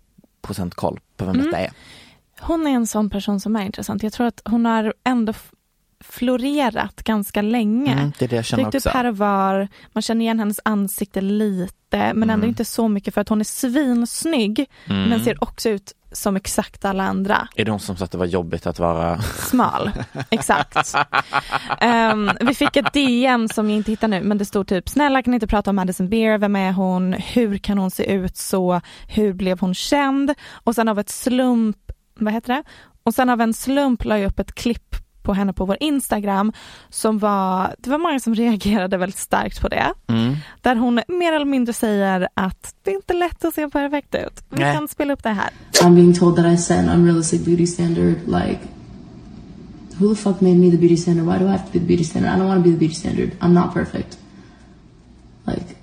[0.76, 1.46] koll på vem Mm.
[1.46, 1.72] detta är.
[2.40, 4.04] Hon är en sån person som är intressant.
[4.04, 5.34] Jag tror att hon har ändå
[6.10, 7.92] florerat ganska länge.
[7.94, 9.68] Mm, det är det jag känner Dykt upp här och var.
[9.94, 12.50] Man känner igen hennes ansikte lite, men ändå Mm.
[12.50, 15.10] inte så mycket för att hon är svinsnygg, Mm.
[15.10, 17.48] men ser också ut som exakt alla andra.
[17.56, 19.92] Är det hon som sa att det var jobbigt att vara Smal,
[20.30, 20.94] exakt.
[21.80, 25.22] Ehm, vi fick ett DM som jag inte hittar nu, men det stod typ snälla
[25.22, 28.38] kan ni inte prata om Madison Beer, vem är hon, hur kan hon se ut
[28.38, 30.34] så, hur blev hon känd?
[30.64, 31.78] Och sen av ett slump,
[32.20, 32.64] vad heter det?
[33.04, 34.96] Och sen av en slump la jag upp ett klipp
[35.28, 36.54] på henne på vår Instagram
[36.90, 39.94] som var, det var många som reagerade väldigt starkt på det.
[40.08, 40.36] Mm.
[40.62, 44.44] Där hon mer eller mindre säger att det är inte lätt att se perfekt ut.
[44.50, 44.76] Vi Nej.
[44.76, 45.50] kan spela upp det här.
[45.82, 48.16] I'm being told that I set an unrealistic beauty standard.
[48.26, 48.60] Like,
[50.00, 51.26] who the fuck made me the beauty standard?
[51.26, 52.32] Why do I have to be the beauty standard?
[52.34, 53.32] I don't want to be the beauty standard.
[53.42, 54.18] I'm not perfect.
[55.48, 55.76] Like,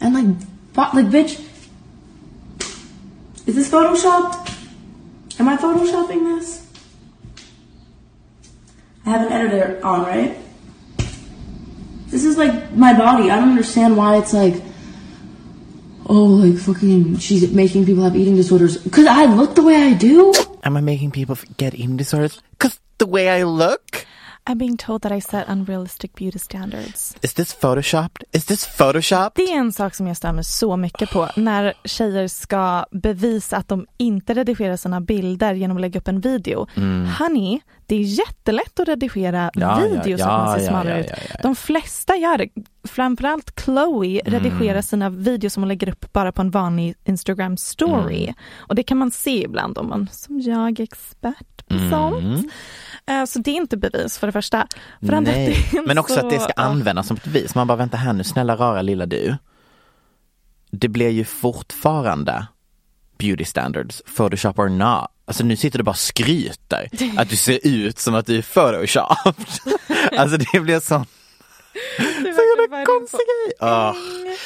[0.00, 1.40] and like, like, bitch,
[3.46, 4.51] is this photoshopped?
[5.42, 6.64] Am I photoshopping this?
[9.04, 10.38] I have an editor on, right?
[12.06, 13.28] This is like my body.
[13.28, 14.62] I don't understand why it's like
[16.06, 18.76] oh, like fucking, she's making people have eating disorders.
[18.76, 20.32] Because I look the way I do.
[20.62, 22.40] Am I making people get eating disorders?
[22.60, 23.91] Cause the way I look?
[24.44, 27.16] I'm being told that I set unrealistic beauty standards.
[27.22, 28.24] Is this photoshopped?
[28.32, 29.32] Is this photoshopped?
[29.34, 33.68] Det är en sak som jag mig så mycket på när tjejer ska bevisa att
[33.68, 36.66] de inte redigerar sina bilder genom att lägga upp en video.
[36.76, 37.08] Mm.
[37.18, 41.00] Honey, det är jättelätt att redigera Ja, video ja, så att man ser ja, smalare
[41.00, 41.10] ut.
[41.42, 42.48] De flesta gör det.
[42.88, 44.82] Framförallt Chloe redigerar Mm.
[44.82, 48.22] sina videos som hon lägger upp bara på en vanlig Instagram story.
[48.22, 48.34] Mm.
[48.56, 52.52] Och det kan man se ibland om man som jag är expert på sånt.
[53.10, 54.66] Eh, Så det är inte bevis för det första.
[55.00, 57.54] För det andra, Nej, det men också så- att det ska användas som ett bevis.
[57.54, 59.36] Man bara, vänta här nu, snälla rara lilla du.
[60.70, 62.46] Det blir ju fortfarande
[63.18, 65.08] beauty standards, photoshop or not.
[65.24, 68.42] Alltså nu sitter du bara och skryter att du ser ut som att du är
[68.42, 69.46] photoshopped.
[70.18, 71.04] alltså det blir sån
[71.96, 73.52] så jävla konstig grej.
[73.60, 73.92] Åh.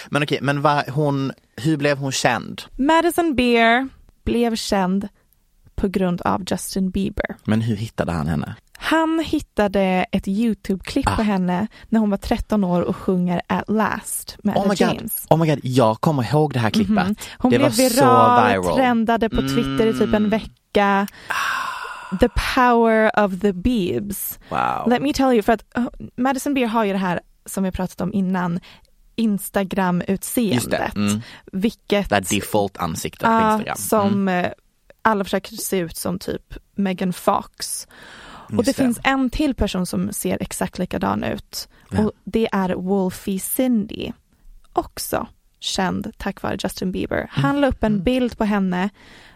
[0.09, 2.63] Men okej, men vad, hon, hur blev hon känd?
[2.77, 3.89] Madison Beer
[4.25, 5.09] blev känd
[5.77, 7.37] på grund av Justin Bieber.
[7.45, 8.55] Men hur hittade han henne?
[8.79, 11.17] Han hittade ett YouTube-klipp Ah.
[11.17, 14.81] på henne när hon var 13 år och sjunger At Last med Oh my, god.
[14.81, 15.27] James.
[15.31, 16.95] oh my god, jag kommer ihåg det här klippet.
[17.07, 17.15] Mhm.
[17.39, 18.77] Hon det blev var viral, viral.
[18.77, 20.31] trendade på Twitter i typ en Mm.
[20.31, 21.07] vecka.
[22.21, 24.39] The power of the Biebs.
[24.49, 24.89] Wow.
[24.89, 27.71] Let me tell you, för att uh, Madison Beer har ju det här som vi
[27.71, 28.61] pratat om innan.
[29.19, 30.97] Instagram-utseendet.
[30.97, 31.21] Mm.
[31.53, 33.77] Vilket Det default-ansiktet på Instagram.
[33.77, 34.45] som Mm.
[34.45, 34.51] eh,
[35.07, 37.89] alla försöker se ut som typ Megan Fox.
[38.27, 38.75] och Just det, det.
[38.75, 41.69] finns en till person som ser exakt likadan ut.
[41.91, 42.05] Ja.
[42.05, 44.13] Och det är Wolfie Cindy.
[44.73, 45.27] Också
[45.61, 47.27] känd tack vare Justin Bieber.
[47.31, 48.91] Han la upp en bild på henne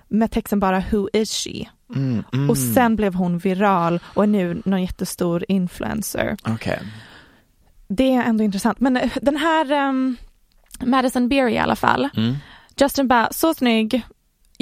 [0.08, 1.64] med texten bara Who is she?
[1.94, 2.50] Mm, mm.
[2.50, 6.36] Och sen blev hon viral och är nu någon jättestor influencer.
[6.44, 6.80] Okej.
[7.88, 8.80] Det är ändå intressant.
[8.80, 10.16] Men eh, den här ehm,
[10.80, 12.08] Madison Beer i alla fall.
[12.16, 12.34] Mm.
[12.76, 14.02] Justin bara, så snygg,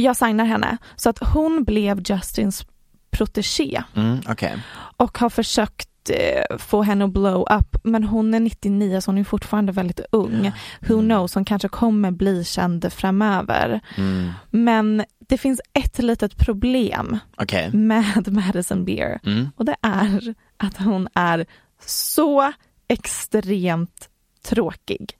[0.03, 0.77] jag signar henne.
[0.97, 2.67] Så att hon blev Justins
[3.11, 4.57] protégé Mm, okej.
[4.97, 7.77] och har försökt eh, få henne att blow up.
[7.85, 10.53] Men hon är 99 så hon är fortfarande väldigt ung.
[10.81, 13.81] Who knows, hon kanske kommer bli känd framöver.
[13.97, 14.31] Mm.
[14.51, 17.71] Men det finns ett litet problem Okej.
[17.73, 19.49] med Madison Beer Mm.
[19.57, 21.47] och det är att hon är
[21.87, 22.53] så
[22.89, 24.09] extremt
[24.43, 25.13] tråkig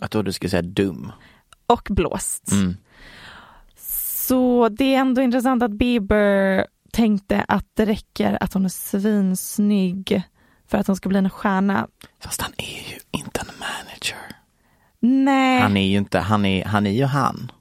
[0.00, 1.12] Jag trodde du skulle säga dum.
[1.66, 2.52] och blåst.
[2.52, 2.76] Mm.
[4.28, 10.22] Så det är ändå intressant att Bieber tänkte att det räcker att hon är svinsnygg
[10.68, 11.88] för att hon ska bli en stjärna.
[12.20, 14.18] Fast han är ju inte en manager.
[15.00, 17.52] Nej, Han är ju inte, han är, han är ju han.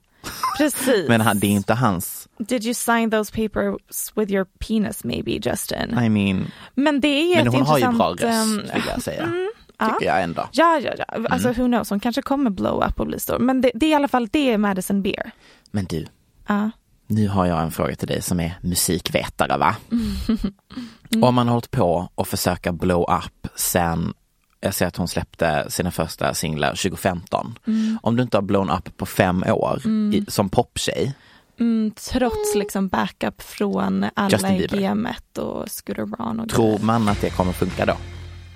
[0.58, 1.06] precis.
[1.08, 5.32] Men han, det är inte hans, Did you sign those papers with your penis maybe
[5.32, 6.00] Justin?
[6.04, 9.30] I mean, Men det är men hon har ju bra ehm, röst vill jag säga.
[9.78, 9.90] ja.
[9.90, 10.50] Tycker jag ändå.
[10.52, 11.06] Ja, ja, ja.
[11.30, 11.62] Alltså Mm.
[11.62, 13.40] who knows, hon kanske kommer blow up och bli stor.
[13.40, 15.32] Men det, det är i alla fall, det är Madison Beer.
[15.72, 16.06] Men du,
[16.48, 16.70] Ja.
[17.08, 19.76] nu har jag en fråga till dig som är musikvetare va?
[19.92, 21.24] Mm.
[21.24, 24.14] Om man har hållit på och försöka blow up sen,
[24.62, 27.60] jag ser att hon släppte sina första singlar 2015.
[27.68, 28.00] Mm.
[28.04, 30.14] Om du inte har blown up på fem år Mm.
[30.14, 31.14] i, som poptjej,
[31.60, 34.68] Mm, trots liksom backup från alla i.
[34.68, 37.98] GM1 och Scooter Braun och tror man att det kommer funka då?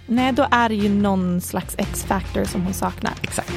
[0.08, 3.14] Nej, då är det ju någon slags X-factor som hon saknar.
[3.22, 3.54] Exakt.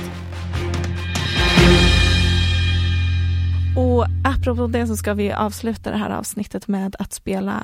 [3.76, 7.60] Och apropå det så ska vi avsluta det här avsnittet med att spela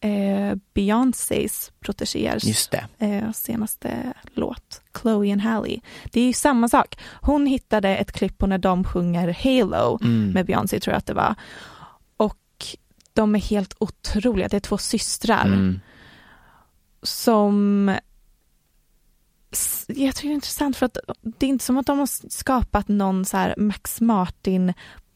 [0.00, 1.72] eh, Beyoncés
[2.70, 2.86] det.
[2.98, 5.80] eh, senaste låt, Chloe and Halle.
[6.12, 6.98] Det är ju samma sak.
[7.22, 10.30] Hon hittade ett klipp på när de sjunger Halo Mm.
[10.30, 11.34] med Beyoncé tror jag att det var.
[12.16, 12.38] Och
[13.12, 14.48] de är helt otroliga.
[14.48, 15.80] Det är två systrar Mm.
[17.02, 17.96] som
[19.86, 22.88] jag tycker det är intressant för att det är inte som att de har skapat
[22.88, 24.72] någon så här Max Martin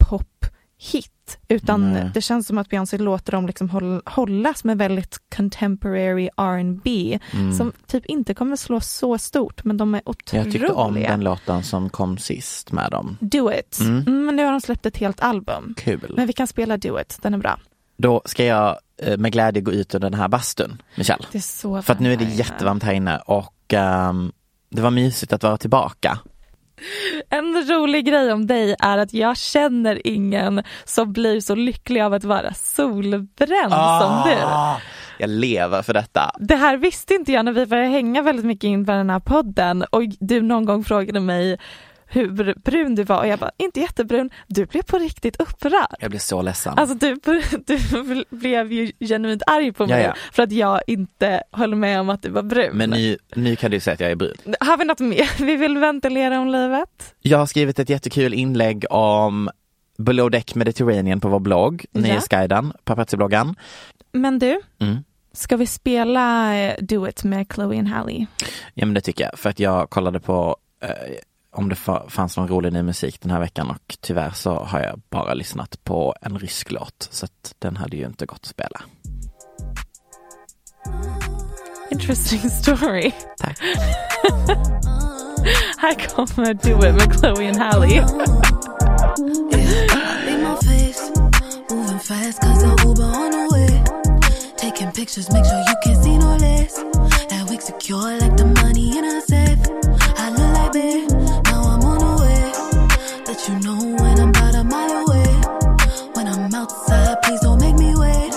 [0.09, 0.47] pop
[0.79, 1.07] hit.
[1.27, 2.11] hit utan Nej.
[2.15, 7.53] det känns som att Beyoncé låter dem liksom håll, hållas med väldigt contemporary R&B Mm.
[7.53, 10.45] som typ inte kommer slå så stort men de är otroliga.
[10.45, 13.17] Jag tyckte om den låten som kom sist med dem.
[13.21, 13.79] Do it.
[13.81, 13.99] Mm.
[14.07, 15.75] Mm, men nu har de släppt ett helt album.
[15.77, 16.15] Kul.
[16.17, 17.59] Men vi kan spela Do it, den är bra.
[17.99, 21.25] Då ska jag eh, med glädje gå ut ur den här bastun, Michelle.
[21.33, 24.33] Det är så För att nu är det jättevarmt här inne och ehm,
[24.71, 26.19] det var mysigt att vara tillbaka.
[27.31, 32.13] En rolig grej om dig är att jag känner ingen som blir så lycklig av
[32.15, 34.37] att vara solbränd som du.
[34.45, 34.77] Ah,
[35.19, 36.31] Jag lever för detta.
[36.39, 39.83] Det här visste inte jag när vi började hänga väldigt mycket inför den här podden
[39.91, 41.59] och du någon gång frågade mig
[42.09, 45.97] hur brun du var och jag bara, inte jättebrun, du blev på riktigt upprörd.
[46.01, 46.75] Jag blir så ledsen.
[46.77, 47.17] Alltså du,
[47.67, 50.15] du blev ju genuint arg på mig Ja, ja.
[50.33, 52.77] för att jag inte höll med om att du var brun.
[52.77, 54.37] Men nu, nu kan du säga att jag är brun.
[54.61, 57.15] Har vi något mer vi vill ventilera om livet?
[57.21, 59.51] Jag har skrivit ett jättekul inlägg om
[59.99, 62.01] Below Deck Mediterranean på vår blogg, Ja.
[62.01, 63.55] Nyhetsguiden, paparazzi-bloggan.
[64.13, 64.97] Men du, Mm.
[65.33, 68.27] ska vi spela eh, Do It med Chloe and Halle?
[68.75, 70.89] Ja men det tycker jag, för att jag kollade på eh,
[71.57, 74.81] om det fa- fanns någon rolig ny musik den här veckan och tyvärr så har
[74.81, 78.47] jag bara lyssnat på en rysk låt så att den hade ju inte gått att
[78.47, 78.81] spela.
[81.91, 83.13] Interesting story.
[83.39, 83.59] Tack.
[85.79, 88.07] Här kommer Do It med Chloe and Halle.
[94.59, 96.75] Taking pictures, make sure you can see no less.
[97.31, 99.61] That wig secure like the money in a safe.
[100.19, 101.16] I look like babe,
[103.47, 105.31] Let you know when I'm about a mile away.
[106.15, 108.33] When I'm outside, please don't make me wait.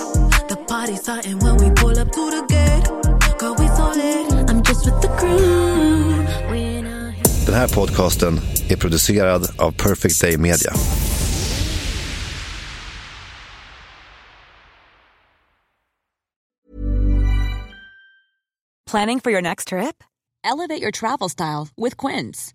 [0.48, 3.38] The party's starting when we pull up to the gate.
[3.38, 4.50] Girl, we so lit.
[4.50, 6.52] I'm just with the crew.
[6.52, 7.46] We ain't out here.
[7.46, 10.72] Den här podcasten är producerad av Perfect Day Media.
[18.90, 20.04] Planning for your next trip?
[20.44, 22.54] Elevate your travel style with Quince.